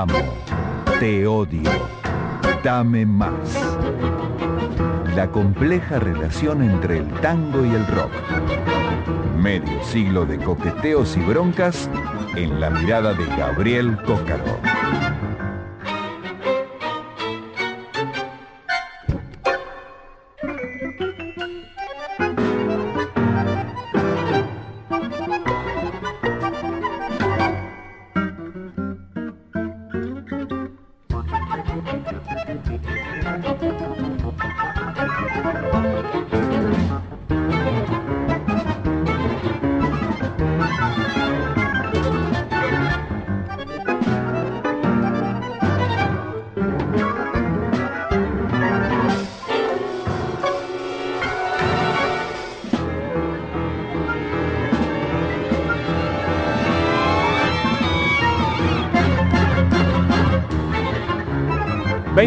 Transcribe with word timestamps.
amo, 0.00 0.18
te 0.98 1.24
odio, 1.24 1.70
dame 2.64 3.06
más. 3.06 3.32
La 5.14 5.28
compleja 5.30 6.00
relación 6.00 6.62
entre 6.62 6.98
el 6.98 7.08
tango 7.20 7.64
y 7.64 7.70
el 7.70 7.86
rock. 7.86 8.10
Medio 9.38 9.84
siglo 9.84 10.26
de 10.26 10.38
coqueteos 10.38 11.16
y 11.16 11.20
broncas 11.20 11.88
en 12.34 12.60
la 12.60 12.70
mirada 12.70 13.14
de 13.14 13.24
Gabriel 13.36 13.96
Cócaro. 14.04 14.58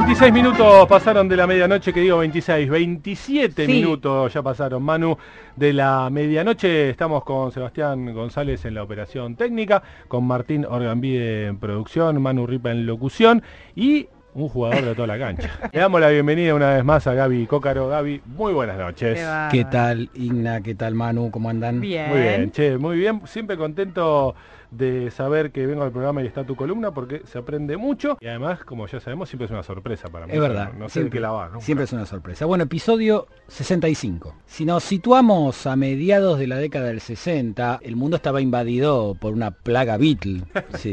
26 0.07 0.31
minutos 0.31 0.87
pasaron 0.87 1.27
de 1.27 1.35
la 1.35 1.45
medianoche, 1.45 1.91
que 1.91 1.99
digo 1.99 2.19
26, 2.19 2.69
27 2.69 3.67
minutos 3.67 4.33
ya 4.33 4.41
pasaron, 4.41 4.81
Manu, 4.81 5.17
de 5.53 5.73
la 5.73 6.09
medianoche. 6.09 6.91
Estamos 6.91 7.25
con 7.25 7.51
Sebastián 7.51 8.13
González 8.13 8.63
en 8.63 8.75
la 8.75 8.83
operación 8.83 9.35
técnica, 9.35 9.83
con 10.07 10.23
Martín 10.23 10.63
Orgambide 10.63 11.47
en 11.47 11.57
producción, 11.57 12.21
Manu 12.21 12.47
Ripa 12.47 12.71
en 12.71 12.85
locución 12.85 13.43
y 13.75 14.07
un 14.33 14.47
jugador 14.47 14.85
de 14.85 14.95
toda 14.95 15.07
la 15.07 15.19
cancha. 15.19 15.51
Le 15.73 15.79
damos 15.81 15.99
la 15.99 16.07
bienvenida 16.07 16.55
una 16.55 16.75
vez 16.75 16.85
más 16.85 17.05
a 17.05 17.13
Gaby 17.13 17.45
Cócaro. 17.45 17.89
Gaby, 17.89 18.21
muy 18.27 18.53
buenas 18.53 18.77
noches. 18.77 19.19
¿Qué 19.51 19.65
tal, 19.65 20.09
Igna? 20.13 20.61
¿Qué 20.61 20.73
tal, 20.73 20.95
Manu? 20.95 21.31
¿Cómo 21.31 21.49
andan? 21.49 21.81
Bien. 21.81 22.09
Muy 22.09 22.21
bien, 22.21 22.51
che, 22.51 22.77
muy 22.77 22.97
bien. 22.97 23.23
Siempre 23.25 23.57
contento 23.57 24.35
de 24.71 25.11
saber 25.11 25.51
que 25.51 25.65
vengo 25.65 25.83
al 25.83 25.91
programa 25.91 26.23
y 26.23 26.27
está 26.27 26.43
tu 26.43 26.55
columna 26.55 26.91
porque 26.91 27.21
se 27.25 27.37
aprende 27.37 27.77
mucho 27.77 28.17
y 28.19 28.27
además, 28.27 28.63
como 28.63 28.87
ya 28.87 28.99
sabemos, 28.99 29.29
siempre 29.29 29.45
es 29.45 29.51
una 29.51 29.63
sorpresa 29.63 30.09
para 30.09 30.27
mí. 30.27 30.33
Es 30.33 30.39
verdad. 30.39 30.73
No, 30.73 30.89
sé 30.89 31.09
qué 31.09 31.19
la 31.19 31.31
va. 31.31 31.51
Siempre 31.59 31.85
es 31.85 31.93
una 31.93 32.05
sorpresa. 32.05 32.45
Bueno, 32.45 32.65
episodio 32.65 33.27
65. 33.47 34.35
Si 34.45 34.65
nos 34.65 34.83
situamos 34.83 35.65
a 35.67 35.75
mediados 35.75 36.39
de 36.39 36.47
la 36.47 36.57
década 36.57 36.87
del 36.87 37.01
60, 37.01 37.79
el 37.83 37.95
mundo 37.95 38.17
estaba 38.17 38.41
invadido 38.41 39.15
por 39.19 39.33
una 39.33 39.51
plaga 39.51 39.97
Beatle. 39.97 40.43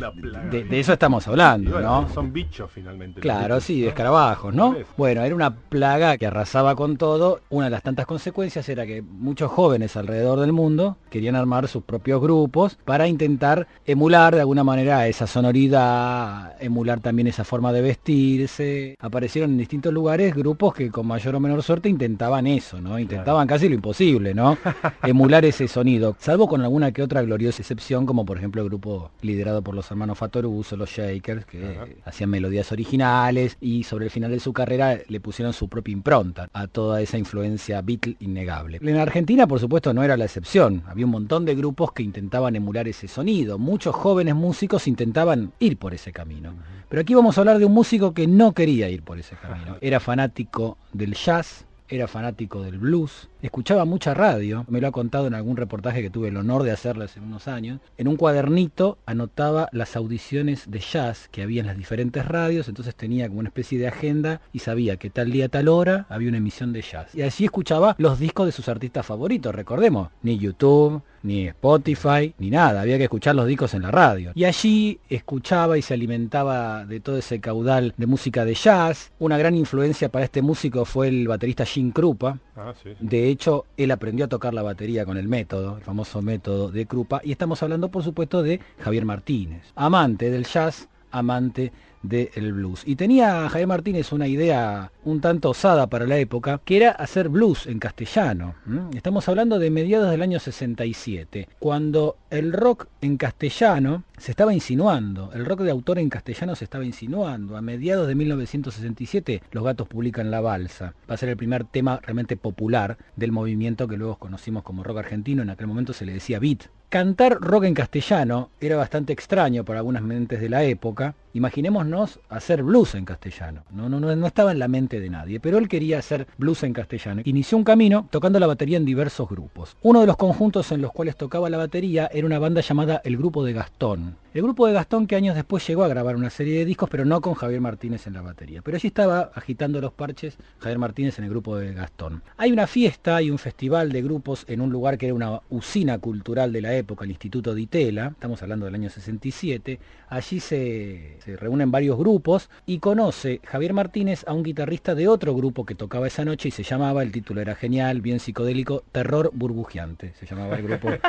de, 0.51 0.67
eso 0.81 0.93
estamos 0.93 1.27
hablando, 1.29 1.81
¿no? 1.81 2.09
Son 2.11 2.33
bichos 2.33 2.71
finalmente. 2.71 3.21
Claro, 3.21 3.61
sí, 3.61 3.81
de 3.81 3.89
escarabajos, 3.89 4.55
¿no? 4.55 4.77
Bueno, 4.97 5.23
era 5.23 5.35
una 5.35 5.55
plaga 5.55 6.17
que 6.19 6.27
arrasaba 6.27 6.75
con 6.75 6.97
todo. 6.97 7.41
Una 7.51 7.67
de 7.67 7.71
las 7.71 7.83
tantas 7.83 8.07
consecuencias 8.07 8.69
era 8.69 8.87
que 8.87 9.03
muchos 9.03 9.51
jóvenes 9.51 9.97
alrededor 9.97 10.41
del 10.41 10.53
mundo 10.53 10.97
querían 11.11 11.37
armar 11.37 11.69
sus 11.69 11.83
propios 11.83 12.21
grupos 12.21 12.79
para 12.85 13.09
intentar 13.09 13.64
emular 13.87 14.35
de 14.35 14.41
alguna 14.41 14.65
manera 14.65 15.07
esa 15.07 15.27
sonoridad, 15.27 16.55
emular 16.61 17.01
también 17.01 17.29
esa 17.29 17.45
forma 17.45 17.73
de 17.73 17.83
vestirse. 17.83 18.97
Aparecieron 18.99 19.53
en 19.53 19.59
distintos 19.59 19.93
lugares 19.93 20.35
grupos 20.35 20.75
que 20.75 20.91
con 20.91 21.07
mayor 21.07 21.35
o 21.35 21.41
menor 21.41 21.63
suerte 21.63 21.89
intentaban 21.89 22.47
eso, 22.47 22.81
¿no? 22.81 22.99
Intentaban 22.99 23.47
casi 23.47 23.69
lo 23.69 23.75
imposible, 23.75 24.35
¿no? 24.35 24.57
emular 25.03 25.45
ese 25.45 25.69
sonido, 25.69 26.17
salvo 26.19 26.49
con 26.49 26.63
alguna 26.63 26.93
que 26.93 27.03
otra 27.03 27.23
gloriosa 27.23 27.63
excepción, 27.63 28.07
como 28.07 28.25
por 28.25 28.39
ejemplo 28.39 28.63
el 28.63 28.69
grupo 28.69 29.11
liderado 29.23 29.63
por 29.63 29.75
los 29.75 29.91
hermanos 29.91 30.19
Fatoruso, 30.19 30.77
los 30.77 30.91
Shakers, 30.91 31.47
que 31.47 31.97
hacían 32.05 32.31
melodías 32.31 32.71
originales 32.73 33.57
y 33.61 33.85
sobre 33.85 34.07
el 34.07 34.11
final 34.11 34.31
de 34.31 34.41
su 34.41 34.53
carrera 34.53 34.99
le 35.09 35.21
pusieron 35.21 35.53
su 35.53 35.69
propia 35.69 35.93
impronta 35.93 36.49
a 36.53 36.67
toda 36.67 37.01
esa 37.01 37.19
influencia 37.19 37.81
Beatle 37.83 38.17
innegable. 38.21 38.79
En 38.83 38.97
Argentina, 38.97 39.47
por 39.47 39.61
supuesto, 39.61 39.93
no 39.93 40.03
era 40.03 40.17
la 40.17 40.25
excepción. 40.25 40.83
Había 40.87 41.05
un 41.05 41.13
montón 41.13 41.45
de 41.45 41.55
grupos 41.55 41.93
que 41.93 42.03
intentaban 42.03 42.57
emular 42.57 42.89
ese 42.89 43.09
sonido 43.09 43.54
muchos 43.59 43.95
jóvenes 43.95 44.35
músicos 44.35 44.87
intentaban 44.87 45.53
ir 45.59 45.77
por 45.77 45.95
ese 45.95 46.13
camino. 46.13 46.55
Pero 46.89 47.03
aquí 47.03 47.15
vamos 47.15 47.37
a 47.37 47.41
hablar 47.41 47.59
de 47.59 47.65
un 47.65 47.73
músico 47.73 48.15
que 48.15 48.27
no 48.27 48.53
quería 48.53 48.89
ir 48.89 49.03
por 49.03 49.19
ese 49.19 49.37
camino. 49.37 49.77
Era 49.81 50.01
fanático 50.01 50.79
del 50.93 51.15
jazz, 51.15 51.67
era 51.89 52.09
fanático 52.09 52.63
del 52.63 52.79
blues, 52.79 53.29
escuchaba 53.43 53.85
mucha 53.85 54.15
radio, 54.15 54.65
me 54.69 54.81
lo 54.81 54.89
ha 54.89 54.93
contado 54.93 55.27
en 55.27 55.35
algún 55.35 55.57
reportaje 55.57 56.01
que 56.01 56.11
tuve 56.11 56.29
el 56.29 56.37
honor 56.37 56.63
de 56.63 56.73
hacerle 56.73 57.05
hace 57.05 57.21
unos 57.21 57.47
años. 57.47 57.81
En 57.99 58.09
un 58.09 58.17
cuadernito 58.17 58.99
anotaba 59.05 59.69
las 59.71 59.95
audiciones 59.95 60.71
de 60.71 60.81
jazz 60.81 61.29
que 61.31 61.43
había 61.43 61.61
en 61.61 61.67
las 61.67 61.77
diferentes 61.77 62.25
radios, 62.25 62.69
entonces 62.69 62.95
tenía 62.95 63.29
como 63.29 63.41
una 63.41 63.51
especie 63.51 63.79
de 63.79 63.89
agenda 63.89 64.41
y 64.53 64.61
sabía 64.61 64.97
que 64.97 65.11
tal 65.11 65.31
día, 65.31 65.49
tal 65.49 65.69
hora 65.69 66.07
había 66.09 66.31
una 66.31 66.39
emisión 66.39 66.73
de 66.73 66.83
jazz. 66.83 67.15
Y 67.15 67.23
así 67.23 67.45
escuchaba 67.45 67.95
los 67.99 68.19
discos 68.19 68.47
de 68.47 68.53
sus 68.53 68.69
artistas 68.69 69.05
favoritos, 69.05 69.55
recordemos, 69.55 70.09
ni 70.23 70.39
YouTube, 70.39 71.03
ni 71.25 71.49
Spotify, 71.49 72.35
ni 72.39 72.51
nada, 72.51 72.83
había 72.83 72.99
que 72.99 73.05
escuchar 73.05 73.35
los 73.35 73.47
discos 73.47 73.75
en 73.75 73.83
la 73.83 73.91
radio. 73.91 74.33
Y 74.35 74.45
allí 74.45 75.01
escuchaba 75.09 75.77
y 75.79 75.83
se 75.83 75.95
alimentaba 75.95 76.85
de 76.85 77.01
todo 77.01 77.17
ese 77.17 77.41
caudal 77.41 77.95
de 77.97 78.07
música 78.07 78.45
de 78.45 78.55
jazz. 78.55 79.11
Una 79.19 79.39
gran 79.39 79.55
influencia 79.55 80.11
para 80.11 80.27
este 80.27 80.43
músico 80.43 80.85
fue 80.85 81.09
el 81.09 81.27
baterista 81.27 81.65
Jim 81.65 81.91
Krupa. 81.93 82.39
Ah, 82.57 82.75
de 83.01 83.29
hecho, 83.29 83.65
él 83.77 83.91
aprendió 83.91 84.27
a 84.27 84.29
tocar 84.29 84.53
la 84.53 84.63
batería 84.63 85.07
con 85.07 85.17
el 85.17 85.27
método, 85.27 85.79
el 85.79 85.83
famoso 85.83 86.21
método 86.21 86.71
de 86.71 86.87
Krupa. 86.87 87.23
Y 87.25 87.33
estamos 87.33 87.63
hablando, 87.63 87.89
por 87.89 88.05
supuesto, 88.05 88.43
de 88.43 88.61
Javier 88.79 89.07
Martínez, 89.07 89.73
amante 89.75 90.31
del 90.31 90.45
jazz, 90.45 90.89
amante 91.11 91.73
del 92.05 92.53
blues. 92.53 92.83
Y 92.87 92.97
tenía 92.97 93.49
Javier 93.49 93.67
Martínez 93.67 94.13
una 94.13 94.29
idea 94.29 94.93
un 95.05 95.21
tanto 95.21 95.51
osada 95.51 95.89
para 95.89 96.07
la 96.07 96.19
época, 96.19 96.61
que 96.65 96.77
era 96.77 96.91
hacer 96.91 97.29
blues 97.29 97.67
en 97.67 97.79
castellano. 97.79 98.55
Estamos 98.95 99.29
hablando 99.29 99.59
de 99.59 99.71
mediados 99.71 100.11
del 100.11 100.23
año 100.23 100.39
67, 100.39 101.49
cuando 101.59 102.17
el 102.31 102.53
rock 102.53 102.87
en 103.01 103.17
castellano 103.17 104.05
se 104.19 104.31
estaba 104.31 104.55
insinuando, 104.55 105.31
el 105.33 105.45
rock 105.45 105.61
de 105.61 105.71
autor 105.71 105.99
en 105.99 106.11
castellano 106.11 106.55
se 106.55 106.65
estaba 106.65 106.85
insinuando. 106.85 107.57
A 107.57 107.63
mediados 107.63 108.07
de 108.07 108.15
1967 108.15 109.43
los 109.51 109.65
gatos 109.65 109.89
publican 109.89 110.31
La 110.31 110.41
Balsa. 110.41 110.95
Va 111.09 111.15
a 111.15 111.19
ser 111.19 111.31
el 111.31 111.37
primer 111.37 111.65
tema 111.65 112.01
realmente 112.03 112.37
popular 112.37 112.99
del 113.17 113.33
movimiento 113.33 113.89
que 113.89 113.97
luego 113.97 114.17
conocimos 114.17 114.63
como 114.63 114.85
rock 114.85 114.99
argentino, 114.99 115.43
en 115.43 115.51
aquel 115.51 115.67
momento 115.67 115.93
se 115.93 116.07
le 116.07 116.13
decía 116.13 116.39
beat. 116.39 116.65
Cantar 116.95 117.39
rock 117.41 117.65
en 117.65 117.75
castellano 117.75 118.51
era 118.61 118.77
bastante 118.77 119.13
extraño 119.13 119.65
para 119.65 119.81
algunas 119.81 120.05
mentes 120.05 120.41
de 120.41 120.49
la 120.49 120.63
época. 120.63 121.17
Imaginémonos 121.33 122.21
hacer 122.29 122.63
blues 122.63 122.95
en 122.95 123.05
castellano. 123.05 123.65
No, 123.73 124.13
estaba 124.29 124.53
en 124.53 124.61
la 124.61 124.69
mente 124.69 125.01
de 125.01 125.11
nadie, 125.11 125.41
pero 125.41 125.59
él 125.59 125.69
quería 125.69 125.99
hacer 125.99 126.29
blues 126.39 126.63
en 126.63 126.73
castellano. 126.73 127.23
Inició 127.25 127.59
un 127.59 127.65
camino 127.65 128.07
tocando 128.13 128.39
la 128.39 128.47
batería 128.47 128.77
en 128.77 128.85
diversos 128.85 129.29
grupos. 129.29 129.77
Uno 129.83 130.03
de 130.03 130.07
los 130.07 130.17
conjuntos 130.17 130.71
en 130.71 130.83
los 130.83 130.93
cuales 130.93 131.17
tocaba 131.17 131.51
la 131.51 131.59
batería 131.59 132.09
era 132.15 132.25
una 132.25 132.39
banda 132.39 132.61
llamada 132.61 133.03
El 133.05 133.17
Grupo 133.17 133.43
de 133.43 133.55
Gastón. 133.55 134.15
El 134.33 134.43
grupo 134.43 134.67
de 134.67 134.73
Gastón 134.73 135.07
que 135.07 135.15
años 135.15 135.37
después 135.37 135.65
llegó 135.67 135.85
a 135.85 135.89
grabar 135.89 136.17
una 136.17 136.31
serie 136.31 136.59
de 136.59 136.65
discos, 136.65 136.89
pero 136.91 137.05
no 137.05 137.21
con 137.21 137.35
Javier 137.35 137.61
Martínez 137.61 138.09
en 138.09 138.15
la 138.15 138.21
batería. 138.21 138.63
Pero 138.63 138.77
allí 138.77 138.89
estaba 138.89 139.31
agitando 139.35 139.81
los 139.81 139.93
parches 139.93 140.37
Javier 140.59 140.79
Martínez 140.79 141.19
en 141.19 141.25
el 141.25 141.31
grupo 141.31 141.57
de 141.57 141.73
Gastón. 141.73 142.23
Hay 142.37 142.51
una 142.51 142.67
fiesta 142.67 143.23
y 143.23 143.31
un 143.31 143.39
festival 143.39 143.93
de 143.93 144.03
grupos 144.03 144.45
en 144.49 144.61
un 144.61 144.71
lugar 144.71 144.99
que 144.99 145.07
era 145.07 145.15
una 145.15 145.41
usina 145.51 145.99
cultural 145.99 146.53
de 146.53 146.63
la 146.63 146.75
época, 146.75 146.84
el 147.03 147.11
Instituto 147.11 147.55
de 147.55 147.63
Itela, 147.63 148.09
estamos 148.09 148.43
hablando 148.43 148.67
del 148.67 148.75
año 148.75 148.91
67. 148.91 149.79
Allí 150.09 150.41
se, 150.41 151.17
se 151.25 151.37
reúnen 151.37 151.71
varios 151.71 151.99
grupos 151.99 152.51
y 152.67 152.79
conoce 152.79 153.41
Javier 153.45 153.73
Martínez 153.73 154.25
a 154.27 154.33
un 154.33 154.43
guitarrista 154.43 154.95
de 154.95 155.09
otro 155.09 155.35
grupo 155.35 155.65
que 155.65 155.75
tocaba 155.75 156.07
esa 156.07 156.25
noche 156.25 156.49
y 156.49 156.53
se 156.53 156.63
llamaba, 156.63 157.03
el 157.03 157.13
título 157.13 157.41
era 157.41 157.55
genial, 157.55 158.01
bien 158.01 158.21
psicodélico, 158.21 158.85
Terror 158.93 159.31
Burbujeante. 159.33 160.13
Se 160.19 160.27
llamaba 160.27 160.57
el 160.57 160.63
grupo 160.63 160.91
eh, 160.93 161.01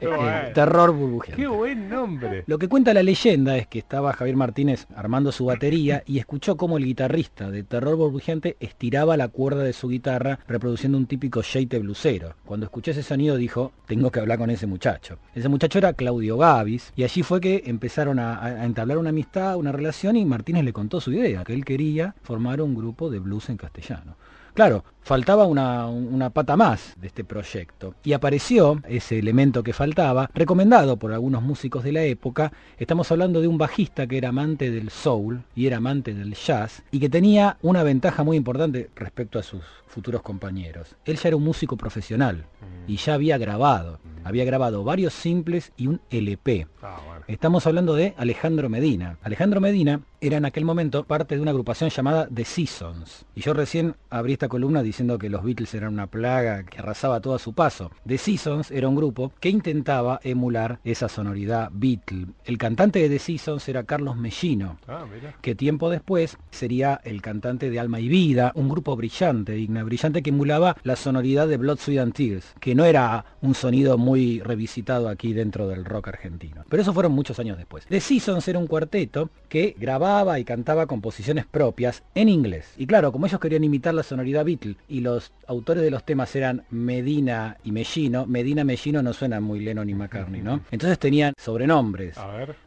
eh, 0.00 0.50
Terror 0.54 0.92
Burbujeante. 0.92 1.42
Qué 1.42 1.48
buen 1.48 1.88
nombre. 1.88 2.44
Lo 2.46 2.58
que 2.58 2.68
cuenta 2.68 2.94
la 2.94 3.02
leyenda 3.02 3.56
es 3.56 3.66
que 3.66 3.78
estaba 3.78 4.12
Javier 4.12 4.36
Martínez 4.36 4.86
armando 4.94 5.32
su 5.32 5.44
batería 5.46 6.02
y 6.06 6.18
escuchó 6.18 6.56
como 6.56 6.78
el 6.78 6.84
guitarrista 6.84 7.50
de 7.50 7.62
Terror 7.62 7.96
Burbujeante 7.96 8.56
estiraba 8.60 9.16
la 9.16 9.28
cuerda 9.28 9.62
de 9.62 9.72
su 9.72 9.88
guitarra 9.88 10.38
reproduciendo 10.46 10.96
un 10.96 11.06
típico 11.06 11.42
shade 11.42 11.78
blusero. 11.78 12.34
Cuando 12.44 12.66
escuché 12.66 12.92
ese 12.92 13.02
sonido 13.02 13.36
dijo, 13.36 13.72
tengo 13.86 14.10
que 14.10 14.20
hablar 14.20 14.38
con 14.38 14.50
ese 14.50 14.66
muchacho. 14.66 14.99
Ese 15.34 15.48
muchacho 15.48 15.78
era 15.78 15.92
Claudio 15.92 16.36
Gavis 16.36 16.92
y 16.96 17.04
allí 17.04 17.22
fue 17.22 17.40
que 17.40 17.62
empezaron 17.66 18.18
a, 18.18 18.64
entablar 18.64 18.98
una 18.98 19.10
amistad, 19.10 19.56
una 19.56 19.72
relación 19.72 20.16
y 20.16 20.24
Martínez 20.24 20.64
le 20.64 20.72
contó 20.72 21.00
su 21.00 21.12
idea, 21.12 21.44
que 21.44 21.54
él 21.54 21.64
quería 21.64 22.14
formar 22.22 22.60
un 22.60 22.74
grupo 22.74 23.10
de 23.10 23.18
blues 23.18 23.48
en 23.48 23.56
castellano. 23.56 24.16
Claro, 24.52 24.84
faltaba 25.02 25.46
una, 25.46 25.86
una, 25.86 26.30
pata 26.30 26.56
más 26.56 26.94
de 27.00 27.06
este 27.06 27.22
proyecto. 27.22 27.94
Y 28.02 28.12
apareció 28.14 28.80
ese 28.88 29.18
elemento 29.18 29.62
que 29.62 29.72
faltaba, 29.72 30.28
recomendado 30.34 30.96
por 30.96 31.12
algunos 31.12 31.42
músicos 31.42 31.84
de 31.84 31.92
la 31.92 32.02
época. 32.02 32.52
Estamos 32.76 33.10
hablando 33.12 33.40
de 33.40 33.46
un 33.46 33.58
bajista 33.58 34.08
que 34.08 34.18
era 34.18 34.30
amante 34.30 34.70
del 34.72 34.90
soul 34.90 35.44
y 35.54 35.66
era 35.66 35.76
amante 35.76 36.14
del 36.14 36.34
jazz 36.34 36.82
y 36.90 36.98
que 36.98 37.08
tenía 37.08 37.58
una 37.62 37.84
ventaja 37.84 38.24
muy 38.24 38.36
importante 38.36 38.90
respecto 38.96 39.38
a 39.38 39.44
sus 39.44 39.62
futuros 39.90 40.22
compañeros. 40.22 40.96
Él 41.04 41.16
ya 41.16 41.28
era 41.28 41.36
un 41.36 41.44
músico 41.44 41.76
profesional 41.76 42.46
y 42.86 42.96
ya 42.96 43.14
había 43.14 43.36
grabado. 43.38 43.98
Había 44.24 44.44
grabado 44.44 44.84
varios 44.84 45.12
simples 45.14 45.72
y 45.76 45.86
un 45.86 46.00
LP. 46.10 46.66
Ah, 46.82 46.98
Estamos 47.26 47.66
hablando 47.66 47.94
de 47.94 48.14
Alejandro 48.16 48.68
Medina. 48.68 49.16
Alejandro 49.22 49.60
Medina 49.60 50.00
era 50.20 50.36
en 50.36 50.44
aquel 50.44 50.64
momento 50.64 51.04
parte 51.04 51.36
de 51.36 51.40
una 51.40 51.52
agrupación 51.52 51.88
llamada 51.88 52.28
The 52.32 52.44
Seasons. 52.44 53.24
Y 53.34 53.40
yo 53.40 53.54
recién 53.54 53.94
abrí 54.10 54.34
esta 54.34 54.48
columna 54.48 54.82
diciendo 54.82 55.18
que 55.18 55.30
los 55.30 55.44
Beatles 55.44 55.72
eran 55.74 55.94
una 55.94 56.06
plaga 56.08 56.64
que 56.64 56.80
arrasaba 56.80 57.20
todo 57.20 57.34
a 57.34 57.38
su 57.38 57.54
paso. 57.54 57.90
The 58.06 58.18
Seasons 58.18 58.70
era 58.70 58.88
un 58.88 58.96
grupo 58.96 59.32
que 59.40 59.48
intentaba 59.48 60.20
emular 60.22 60.80
esa 60.84 61.08
sonoridad 61.08 61.70
Beatle. 61.72 62.26
El 62.44 62.58
cantante 62.58 62.98
de 62.98 63.08
The 63.08 63.18
Seasons 63.18 63.68
era 63.68 63.84
Carlos 63.84 64.16
Mellino, 64.16 64.78
ah, 64.88 65.04
que 65.40 65.54
tiempo 65.54 65.88
después 65.88 66.36
sería 66.50 67.00
el 67.04 67.22
cantante 67.22 67.70
de 67.70 67.80
Alma 67.80 68.00
y 68.00 68.08
Vida, 68.08 68.52
un 68.54 68.68
grupo 68.68 68.96
brillante, 68.96 69.54
brillante 69.84 70.22
que 70.22 70.30
emulaba 70.30 70.76
la 70.82 70.96
sonoridad 70.96 71.48
de 71.48 71.56
Blood, 71.56 71.78
Sweat 71.78 72.02
and 72.02 72.14
Tears, 72.14 72.54
que 72.60 72.74
no 72.74 72.84
era 72.84 73.24
un 73.40 73.54
sonido 73.54 73.98
muy 73.98 74.40
revisitado 74.40 75.08
aquí 75.08 75.32
dentro 75.32 75.68
del 75.68 75.84
rock 75.84 76.08
argentino. 76.08 76.64
Pero 76.68 76.82
eso 76.82 76.92
fueron 76.92 77.12
muchos 77.12 77.38
años 77.38 77.58
después. 77.58 77.86
The 77.86 78.00
Seasons 78.00 78.46
era 78.48 78.58
un 78.58 78.66
cuarteto 78.66 79.30
que 79.48 79.74
grababa 79.78 80.38
y 80.38 80.44
cantaba 80.44 80.86
composiciones 80.86 81.46
propias 81.46 82.02
en 82.14 82.28
inglés. 82.28 82.74
Y 82.76 82.86
claro, 82.86 83.12
como 83.12 83.26
ellos 83.26 83.40
querían 83.40 83.64
imitar 83.64 83.94
la 83.94 84.02
sonoridad 84.02 84.44
Beatle 84.44 84.76
y 84.88 85.00
los 85.00 85.32
autores 85.46 85.82
de 85.82 85.90
los 85.90 86.04
temas 86.04 86.34
eran 86.36 86.64
Medina 86.70 87.58
y 87.64 87.72
Mellino, 87.72 88.26
Medina 88.26 88.64
Mellino 88.64 89.02
no 89.02 89.12
suena 89.12 89.40
muy 89.40 89.60
Lennon 89.60 89.88
y 89.88 89.94
McCartney, 89.94 90.42
¿no? 90.42 90.60
Entonces 90.70 90.98
tenían 90.98 91.34
sobrenombres. 91.36 92.16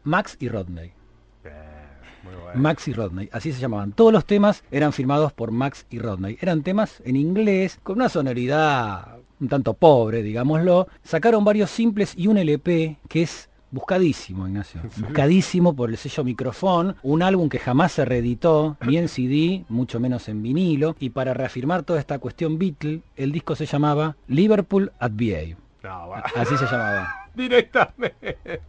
Max 0.04 0.36
y 0.40 0.48
Rodney. 0.48 0.92
Max 2.54 2.88
y 2.88 2.92
Rodney, 2.92 3.28
así 3.32 3.52
se 3.52 3.60
llamaban. 3.60 3.92
Todos 3.92 4.12
los 4.12 4.24
temas 4.24 4.62
eran 4.70 4.92
firmados 4.92 5.32
por 5.32 5.50
Max 5.50 5.86
y 5.90 5.98
Rodney. 5.98 6.38
Eran 6.40 6.62
temas 6.62 7.02
en 7.04 7.16
inglés, 7.16 7.78
con 7.82 7.96
una 7.96 8.08
sonoridad 8.08 9.18
un 9.40 9.48
tanto 9.48 9.74
pobre, 9.74 10.22
digámoslo. 10.22 10.88
Sacaron 11.02 11.44
varios 11.44 11.70
simples 11.70 12.14
y 12.16 12.26
un 12.26 12.38
LP 12.38 12.98
que 13.08 13.22
es 13.22 13.48
buscadísimo, 13.70 14.46
Ignacio. 14.46 14.80
Buscadísimo 14.96 15.74
por 15.74 15.90
el 15.90 15.96
sello 15.96 16.24
Microfón, 16.24 16.96
un 17.02 17.22
álbum 17.22 17.48
que 17.48 17.58
jamás 17.58 17.92
se 17.92 18.04
reeditó, 18.04 18.76
ni 18.86 18.96
en 18.96 19.08
CD, 19.14 19.64
mucho 19.68 20.00
menos 20.00 20.28
en 20.28 20.42
vinilo. 20.42 20.96
Y 21.00 21.10
para 21.10 21.34
reafirmar 21.34 21.82
toda 21.82 22.00
esta 22.00 22.18
cuestión 22.18 22.58
Beatle, 22.58 23.02
el 23.16 23.32
disco 23.32 23.56
se 23.56 23.66
llamaba 23.66 24.16
Liverpool 24.28 24.92
at 24.98 25.12
VA. 25.12 25.56
Así 26.36 26.56
se 26.56 26.64
llamaba. 26.64 27.08
Directamente. 27.34 28.60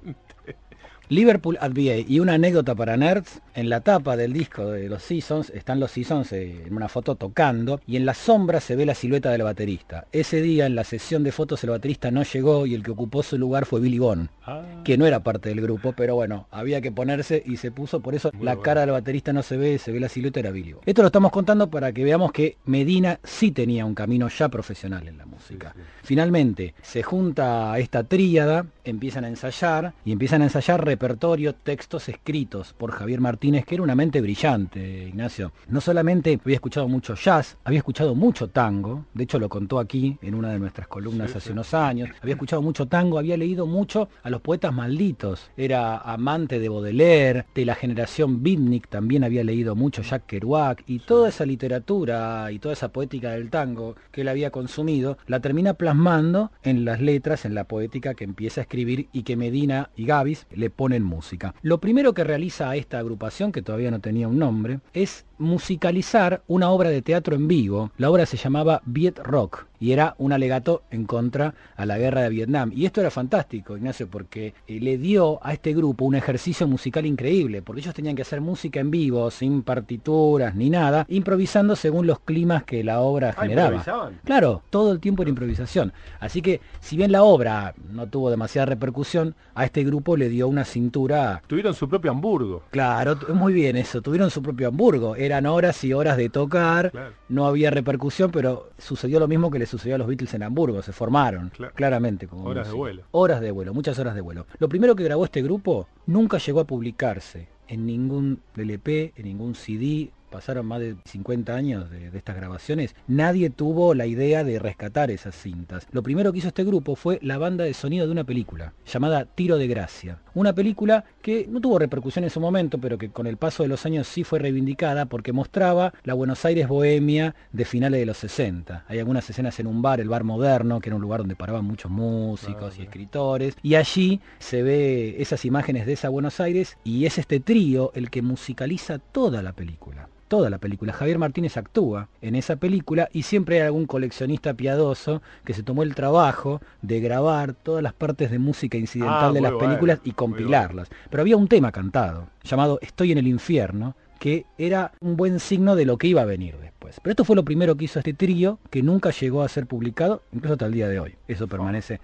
Liverpool 1.09 1.57
at 1.61 1.71
VA. 1.71 1.97
Y 2.07 2.19
una 2.19 2.33
anécdota 2.33 2.75
para 2.75 2.97
nerds, 2.97 3.41
en 3.55 3.69
la 3.69 3.81
tapa 3.81 4.17
del 4.17 4.33
disco 4.33 4.71
de 4.71 4.89
los 4.89 5.03
Seasons 5.03 5.49
están 5.51 5.79
los 5.79 5.91
Seasons 5.91 6.31
eh, 6.33 6.63
en 6.65 6.75
una 6.75 6.89
foto 6.89 7.15
tocando 7.15 7.79
y 7.87 7.95
en 7.95 8.05
la 8.05 8.13
sombra 8.13 8.59
se 8.59 8.75
ve 8.75 8.85
la 8.85 8.95
silueta 8.95 9.31
del 9.31 9.43
baterista. 9.43 10.07
Ese 10.11 10.41
día 10.41 10.65
en 10.65 10.75
la 10.75 10.83
sesión 10.83 11.23
de 11.23 11.31
fotos 11.31 11.63
el 11.63 11.69
baterista 11.69 12.11
no 12.11 12.23
llegó 12.23 12.65
y 12.65 12.73
el 12.73 12.83
que 12.83 12.91
ocupó 12.91 13.23
su 13.23 13.37
lugar 13.37 13.65
fue 13.65 13.79
Billy 13.79 13.99
Bond, 13.99 14.29
ah. 14.45 14.63
que 14.83 14.97
no 14.97 15.05
era 15.05 15.21
parte 15.21 15.49
del 15.49 15.61
grupo, 15.61 15.93
pero 15.93 16.15
bueno, 16.15 16.47
había 16.51 16.81
que 16.81 16.91
ponerse 16.91 17.41
y 17.45 17.57
se 17.57 17.71
puso, 17.71 18.01
por 18.01 18.15
eso 18.15 18.31
la 18.41 18.57
cara 18.57 18.81
del 18.81 18.91
baterista 18.91 19.33
no 19.33 19.43
se 19.43 19.57
ve, 19.57 19.77
se 19.77 19.91
ve 19.91 19.99
la 19.99 20.09
silueta, 20.09 20.39
era 20.39 20.51
Billy 20.51 20.73
Bond. 20.73 20.83
Esto 20.85 21.01
lo 21.01 21.07
estamos 21.07 21.31
contando 21.31 21.69
para 21.69 21.93
que 21.93 22.03
veamos 22.03 22.31
que 22.31 22.57
Medina 22.65 23.19
sí 23.23 23.51
tenía 23.51 23.85
un 23.85 23.95
camino 23.95 24.27
ya 24.27 24.49
profesional 24.49 25.07
en 25.07 25.17
la 25.17 25.25
música. 25.25 25.73
Finalmente, 26.03 26.73
se 26.81 27.03
junta 27.03 27.77
esta 27.79 28.03
tríada, 28.03 28.65
empiezan 28.83 29.25
a 29.25 29.29
ensayar 29.29 29.93
y 30.03 30.11
empiezan 30.11 30.41
a 30.41 30.45
ensayar 30.45 30.83
repertorio, 30.95 31.53
textos 31.53 32.07
escritos 32.07 32.71
por 32.71 32.91
Javier 32.91 33.19
Martínez, 33.19 33.65
que 33.65 33.75
era 33.75 33.83
una 33.83 33.95
mente 33.95 34.21
brillante, 34.21 35.09
Ignacio. 35.09 35.51
No 35.67 35.81
solamente 35.81 36.39
había 36.41 36.55
escuchado 36.55 36.87
mucho 36.87 37.15
jazz, 37.15 37.57
había 37.65 37.79
escuchado 37.79 38.15
mucho 38.15 38.47
tango, 38.47 39.03
de 39.13 39.25
hecho 39.25 39.37
lo 39.37 39.49
contó 39.49 39.79
aquí 39.79 40.17
en 40.21 40.35
una 40.35 40.51
de 40.51 40.59
nuestras 40.59 40.87
columnas 40.87 41.35
hace 41.35 41.51
unos 41.51 41.73
años, 41.73 42.11
había 42.21 42.35
escuchado 42.35 42.61
mucho 42.61 42.85
tango, 42.85 43.19
había 43.19 43.35
leído 43.35 43.65
mucho 43.65 44.07
a 44.23 44.29
los 44.29 44.39
poetas 44.39 44.73
malditos, 44.73 45.51
era 45.57 45.97
amante 45.97 46.59
de 46.59 46.69
Baudelaire, 46.69 47.45
de 47.53 47.65
la 47.65 47.75
generación 47.75 48.41
Bitnik 48.41 48.87
también 48.87 49.25
había 49.25 49.43
leído 49.43 49.75
mucho 49.75 50.01
Jack 50.01 50.27
Kerouac 50.27 50.81
y 50.87 50.99
toda 50.99 51.27
esa 51.27 51.45
literatura 51.45 52.49
y 52.53 52.59
toda 52.59 52.73
esa 52.73 52.87
poética 52.87 53.31
del 53.31 53.49
tango 53.49 53.97
que 54.13 54.21
él 54.21 54.29
había 54.29 54.49
consumido, 54.49 55.17
la 55.27 55.41
termina 55.41 55.73
plasmando 55.73 56.51
en 56.63 56.85
las 56.85 57.01
letras, 57.01 57.43
en 57.43 57.53
la 57.53 57.65
poética 57.65 58.13
que 58.13 58.23
empieza 58.23 58.61
a 58.61 58.63
escribir 58.63 59.09
y 59.11 59.23
que 59.23 59.35
Medina 59.35 59.89
y 59.97 60.05
Gavis 60.05 60.47
le 60.55 60.69
ponen 60.69 60.84
en 60.93 61.03
música. 61.03 61.55
Lo 61.61 61.79
primero 61.79 62.13
que 62.13 62.23
realiza 62.23 62.75
esta 62.75 62.99
agrupación, 62.99 63.51
que 63.51 63.61
todavía 63.61 63.91
no 63.91 63.99
tenía 63.99 64.27
un 64.27 64.39
nombre, 64.39 64.79
es 64.93 65.25
musicalizar 65.37 66.43
una 66.47 66.69
obra 66.69 66.89
de 66.89 67.01
teatro 67.01 67.35
en 67.35 67.47
vivo. 67.47 67.91
La 67.97 68.09
obra 68.09 68.25
se 68.25 68.37
llamaba 68.37 68.81
Viet 68.85 69.19
Rock 69.19 69.65
y 69.79 69.91
era 69.91 70.15
un 70.17 70.33
alegato 70.33 70.83
en 70.91 71.05
contra 71.05 71.53
a 71.75 71.85
la 71.85 71.97
guerra 71.97 72.21
de 72.21 72.29
Vietnam. 72.29 72.71
Y 72.73 72.85
esto 72.85 73.01
era 73.01 73.11
fantástico, 73.11 73.77
Ignacio, 73.77 74.07
porque 74.07 74.53
eh, 74.67 74.79
le 74.79 74.97
dio 74.97 75.39
a 75.45 75.53
este 75.53 75.73
grupo 75.73 76.05
un 76.05 76.15
ejercicio 76.15 76.67
musical 76.67 77.05
increíble, 77.05 77.61
porque 77.61 77.81
ellos 77.81 77.93
tenían 77.93 78.15
que 78.15 78.23
hacer 78.23 78.41
música 78.41 78.79
en 78.79 78.91
vivo, 78.91 79.29
sin 79.31 79.63
partituras 79.63 80.55
ni 80.55 80.69
nada, 80.69 81.05
improvisando 81.09 81.75
según 81.75 82.07
los 82.07 82.19
climas 82.19 82.63
que 82.63 82.83
la 82.83 83.01
obra 83.01 83.33
ah, 83.37 83.41
generaba. 83.41 83.83
Claro, 84.23 84.61
todo 84.69 84.91
el 84.91 84.99
tiempo 84.99 85.21
era 85.23 85.29
improvisación. 85.29 85.93
Así 86.19 86.41
que, 86.41 86.61
si 86.79 86.97
bien 86.97 87.11
la 87.11 87.23
obra 87.23 87.73
no 87.91 88.07
tuvo 88.07 88.29
demasiada 88.29 88.65
repercusión, 88.65 89.35
a 89.53 89.65
este 89.65 89.83
grupo 89.83 90.17
le 90.17 90.29
dio 90.29 90.47
una 90.47 90.65
cintura... 90.65 91.41
Tuvieron 91.47 91.73
su 91.73 91.87
propio 91.87 92.11
Hamburgo. 92.11 92.63
Claro, 92.71 93.17
muy 93.33 93.53
bien 93.53 93.75
eso, 93.77 94.01
tuvieron 94.01 94.29
su 94.29 94.41
propio 94.41 94.67
Hamburgo 94.67 94.95
eran 95.17 95.45
horas 95.45 95.83
y 95.83 95.93
horas 95.93 96.17
de 96.17 96.29
tocar, 96.29 96.91
no 97.29 97.45
había 97.45 97.71
repercusión, 97.71 98.31
pero 98.31 98.69
sucedió 98.77 99.19
lo 99.19 99.27
mismo 99.27 99.51
que 99.51 99.59
le 99.59 99.64
sucedió 99.65 99.95
a 99.95 99.97
los 99.97 100.07
Beatles 100.07 100.33
en 100.33 100.43
Hamburgo, 100.43 100.81
se 100.81 100.91
formaron, 100.91 101.51
claramente. 101.75 102.27
Como 102.27 102.45
horas 102.45 102.67
de 102.67 102.73
vuelo. 102.73 103.03
Horas 103.11 103.41
de 103.41 103.51
vuelo, 103.51 103.73
muchas 103.73 103.97
horas 103.99 104.15
de 104.15 104.21
vuelo. 104.21 104.45
Lo 104.59 104.69
primero 104.69 104.95
que 104.95 105.03
grabó 105.03 105.25
este 105.25 105.41
grupo 105.41 105.87
nunca 106.05 106.37
llegó 106.37 106.59
a 106.59 106.65
publicarse 106.65 107.47
en 107.67 107.85
ningún 107.85 108.41
LP, 108.55 109.13
en 109.15 109.25
ningún 109.25 109.55
CD, 109.55 110.11
pasaron 110.35 110.65
más 110.65 110.81
de 110.81 110.97
50 111.05 111.55
años 111.55 111.89
de, 111.89 112.09
estas 112.13 112.35
grabaciones, 112.35 112.93
nadie 113.07 113.49
tuvo 113.49 113.93
la 113.93 114.05
idea 114.05 114.43
de 114.43 114.59
rescatar 114.59 115.09
esas 115.09 115.33
cintas. 115.33 115.87
Lo 115.93 116.03
primero 116.03 116.33
que 116.33 116.39
hizo 116.39 116.49
este 116.49 116.65
grupo 116.65 116.97
fue 116.97 117.19
la 117.21 117.37
banda 117.37 117.63
de 117.63 117.73
sonido 117.73 118.05
de 118.05 118.11
una 118.11 118.25
película 118.25 118.73
llamada 118.85 119.23
Tiro 119.23 119.57
de 119.57 119.67
Gracia. 119.67 120.19
Una 120.33 120.51
película 120.51 121.05
que 121.21 121.47
no 121.49 121.61
tuvo 121.61 121.79
repercusión 121.79 122.25
en 122.25 122.31
su 122.31 122.41
momento, 122.41 122.79
pero 122.79 122.97
que 122.97 123.11
con 123.11 123.27
el 123.27 123.37
paso 123.37 123.63
de 123.63 123.69
los 123.69 123.85
años 123.85 124.07
sí 124.07 124.25
fue 124.25 124.39
reivindicada 124.39 125.05
porque 125.05 125.31
mostraba 125.31 125.93
la 126.03 126.13
Buenos 126.13 126.43
Aires 126.43 126.67
bohemia 126.67 127.33
de 127.53 127.63
finales 127.63 128.01
de 128.01 128.05
los 128.05 128.17
60. 128.17 128.83
Hay 128.89 128.99
algunas 128.99 129.29
escenas 129.29 129.57
en 129.61 129.67
un 129.67 129.81
bar, 129.81 130.01
el 130.01 130.09
bar 130.09 130.25
moderno, 130.25 130.81
que 130.81 130.89
era 130.89 130.97
un 130.97 131.01
lugar 131.01 131.21
donde 131.21 131.37
paraban 131.37 131.63
muchos 131.63 131.89
músicos 131.89 132.73
ah, 132.75 132.81
y 132.81 132.83
escritores. 132.83 133.55
Y 133.63 133.75
allí 133.75 134.19
se 134.39 134.63
ve 134.63 135.15
esas 135.19 135.45
imágenes 135.45 135.85
de 135.85 135.93
esa 135.93 136.09
Buenos 136.09 136.41
Aires 136.41 136.77
y 136.83 137.05
es 137.05 137.17
este 137.19 137.39
trío 137.39 137.93
el 137.95 138.09
que 138.09 138.21
musicaliza 138.21 138.99
toda 138.99 139.41
la 139.41 139.53
película 139.53 140.09
toda 140.27 140.49
la 140.49 140.57
película. 140.57 140.93
Javier 140.93 141.19
Martínez 141.19 141.57
actúa 141.57 142.09
en 142.21 142.35
esa 142.35 142.55
película 142.55 143.09
y 143.11 143.23
siempre 143.23 143.57
hay 143.57 143.67
algún 143.67 143.85
coleccionista 143.85 144.53
piadoso 144.53 145.21
que 145.43 145.53
se 145.53 145.63
tomó 145.63 145.83
el 145.83 145.95
trabajo 145.95 146.61
de 146.81 146.99
grabar 146.99 147.53
todas 147.53 147.83
las 147.83 147.93
partes 147.93 148.31
de 148.31 148.39
música 148.39 148.77
incidental 148.77 149.31
ah, 149.31 149.33
de 149.33 149.41
las 149.41 149.53
películas 149.53 149.99
y 150.03 150.11
compilarlas. 150.11 150.89
Pero 151.09 151.21
había 151.21 151.37
un 151.37 151.47
tema 151.47 151.71
cantado 151.71 152.27
llamado 152.43 152.79
Estoy 152.81 153.11
en 153.11 153.17
el 153.17 153.27
infierno 153.27 153.95
que 154.19 154.45
era 154.57 154.93
un 155.01 155.17
buen 155.17 155.39
signo 155.39 155.75
de 155.75 155.85
lo 155.85 155.97
que 155.97 156.07
iba 156.07 156.21
a 156.21 156.25
venir 156.25 156.57
después. 156.57 156.99
Pero 157.01 157.11
esto 157.11 157.25
fue 157.25 157.35
lo 157.35 157.45
primero 157.45 157.75
que 157.75 157.85
hizo 157.85 157.99
este 157.99 158.13
trío, 158.13 158.59
que 158.69 158.81
nunca 158.81 159.11
llegó 159.11 159.43
a 159.43 159.49
ser 159.49 159.67
publicado, 159.67 160.23
incluso 160.31 160.53
hasta 160.53 160.65
el 160.65 160.71
día 160.71 160.87
de 160.87 160.99
hoy. 160.99 161.15
Eso 161.27 161.47
permanece 161.47 161.99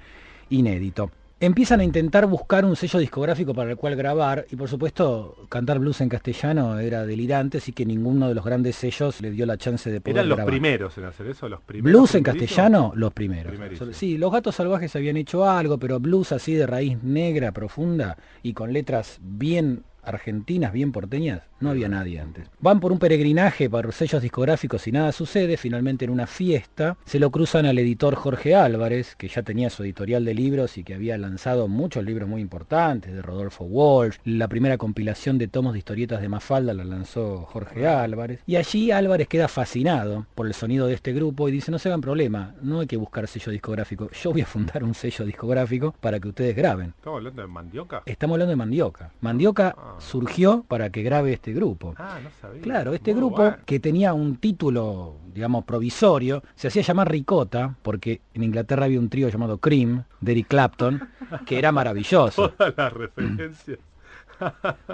inédito 0.50 1.10
empiezan 1.42 1.80
a 1.80 1.84
intentar 1.84 2.28
buscar 2.28 2.64
un 2.64 2.76
sello 2.76 3.00
discográfico 3.00 3.54
para 3.54 3.72
el 3.72 3.76
cual 3.76 3.96
grabar 3.96 4.46
y 4.52 4.56
por 4.56 4.70
supuesto 4.70 5.48
cantar 5.50 5.80
blues 5.80 6.00
en 6.02 6.08
castellano 6.08 6.80
era 6.80 7.06
delirante, 7.06 7.58
así 7.58 7.74
que 7.74 7.84
ninguno 7.84 8.30
de 8.30 8.36
los 8.36 8.46
grandes 8.46 8.76
sellos 8.76 9.20
le 9.22 9.32
dio 9.32 9.48
la 9.48 9.58
chance 9.58 9.90
de 9.90 10.00
poder 10.00 10.18
Eran 10.18 10.30
los 10.30 10.42
primeros 10.42 10.98
en 11.00 11.06
hacer 11.06 11.28
eso, 11.28 11.50
los 11.50 11.62
primeros. 11.62 11.92
Blues 11.92 12.16
en 12.16 12.24
castellano, 12.24 12.94
los 12.96 13.12
primeros. 13.12 13.54
Sí, 13.92 14.20
los 14.20 14.32
gatos 14.32 14.56
salvajes 14.56 14.96
habían 14.96 15.18
hecho 15.18 15.50
algo, 15.50 15.80
pero 15.80 16.00
blues 16.00 16.32
así 16.32 16.54
de 16.54 16.68
raíz 16.68 17.02
negra, 17.04 17.52
profunda 17.52 18.18
y 18.44 18.54
con 18.54 18.72
letras 18.72 19.18
bien 19.22 19.84
argentinas 20.04 20.74
bien 20.74 20.92
porteñas, 20.92 21.44
no 21.60 21.70
había 21.70 21.90
nadie 21.90 22.20
antes. 22.20 22.50
Van 22.60 22.80
por 22.80 22.92
un 22.92 23.00
peregrinaje 23.00 23.70
para 23.70 23.92
sellos 23.92 24.22
discográficos 24.22 24.88
y 24.88 24.92
nada 24.92 25.12
sucede, 25.12 25.58
finalmente 25.58 26.06
en 26.06 26.12
una 26.12 26.28
fiesta 26.28 26.98
se 27.06 27.20
lo 27.20 27.32
cruzan 27.32 27.66
al 27.66 27.78
editor 27.80 28.16
Jorge 28.16 28.56
Álvarez, 28.56 29.16
que 29.16 29.28
ya 29.28 29.44
tenía 29.44 29.70
su 29.70 29.84
editorial 29.84 30.26
de 30.26 30.34
libros 30.34 30.78
y 30.78 30.84
que 30.84 30.96
había 30.96 31.18
lanzado 31.18 31.68
muchos 31.68 32.04
libros 32.04 32.28
muy 32.28 32.42
importantes, 32.42 33.14
de 33.14 33.22
Rodolfo 33.22 33.64
Walsh, 33.66 34.18
la 34.26 34.48
primera 34.48 34.78
compilación 34.78 35.38
de 35.38 35.48
tomos 35.48 35.74
de 35.74 35.80
historietas 35.80 36.22
de 36.22 36.30
Mafalda 36.30 36.74
la 36.74 36.84
lanzó 36.84 37.46
Jorge 37.46 37.88
Álvarez, 37.88 38.42
y 38.46 38.56
allí 38.56 38.92
Álvarez 38.92 39.28
queda 39.28 39.48
fascinado 39.48 40.26
por 40.36 40.48
el 40.48 40.54
sonido 40.54 40.88
de 40.88 40.94
este 40.94 41.14
grupo 41.14 41.48
y 41.48 41.52
dice, 41.52 41.72
no 41.72 41.80
se 41.80 41.90
hagan 41.90 42.02
problema, 42.02 42.56
no 42.62 42.80
hay 42.80 42.88
que 42.88 42.98
buscar 42.98 43.28
sello 43.28 43.52
discográfico, 43.52 44.10
yo 44.12 44.32
voy 44.32 44.42
a 44.42 44.46
fundar 44.46 44.84
un 44.84 44.94
sello 44.94 45.26
discográfico 45.26 45.94
para 46.00 46.20
que 46.20 46.30
ustedes 46.30 46.56
graben. 46.56 46.94
¿Estamos 46.98 47.18
hablando 47.18 47.42
de 47.42 47.48
Mandioca? 47.48 48.04
Estamos 48.06 48.36
hablando 48.36 48.50
de 48.52 48.56
Mandioca. 48.56 49.12
Mandioca 49.22 49.76
ah. 49.78 49.91
Surgió 50.00 50.64
para 50.68 50.90
que 50.90 51.04
grabe 51.04 51.34
este 51.34 51.54
grupo. 51.54 51.94
Ah, 51.98 52.20
no 52.24 52.30
sabía. 52.42 52.62
Claro, 52.62 52.94
este 52.94 53.14
grupo 53.14 53.56
que 53.66 53.80
tenía 53.80 54.14
un 54.14 54.38
título, 54.38 55.16
digamos, 55.34 55.66
provisorio, 55.66 56.44
se 56.56 56.68
hacía 56.68 56.82
llamar 56.82 57.12
Ricota, 57.12 57.76
porque 57.82 58.22
en 58.34 58.44
Inglaterra 58.44 58.86
había 58.86 59.00
un 59.00 59.10
trío 59.10 59.30
llamado 59.30 59.58
Cream, 59.58 60.04
de 60.20 60.32
Eric 60.32 60.48
Clapton, 60.48 61.10
que 61.46 61.58
era 61.58 61.72
maravilloso. 61.72 62.50
Todas 62.58 62.74
las 62.78 62.94
referencias. 62.94 63.80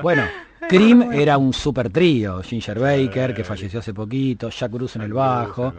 Bueno, 0.01 0.23
Cream 0.67 1.13
era 1.13 1.37
un 1.37 1.53
super 1.53 1.89
trío, 1.89 2.43
Ginger 2.43 2.79
Baker, 2.79 3.33
que 3.33 3.45
falleció 3.45 3.79
hace 3.79 3.93
poquito, 3.93 4.49
Jack 4.49 4.69
Bruce 4.69 4.99
en 4.99 5.05
el 5.05 5.13
bajo 5.13 5.73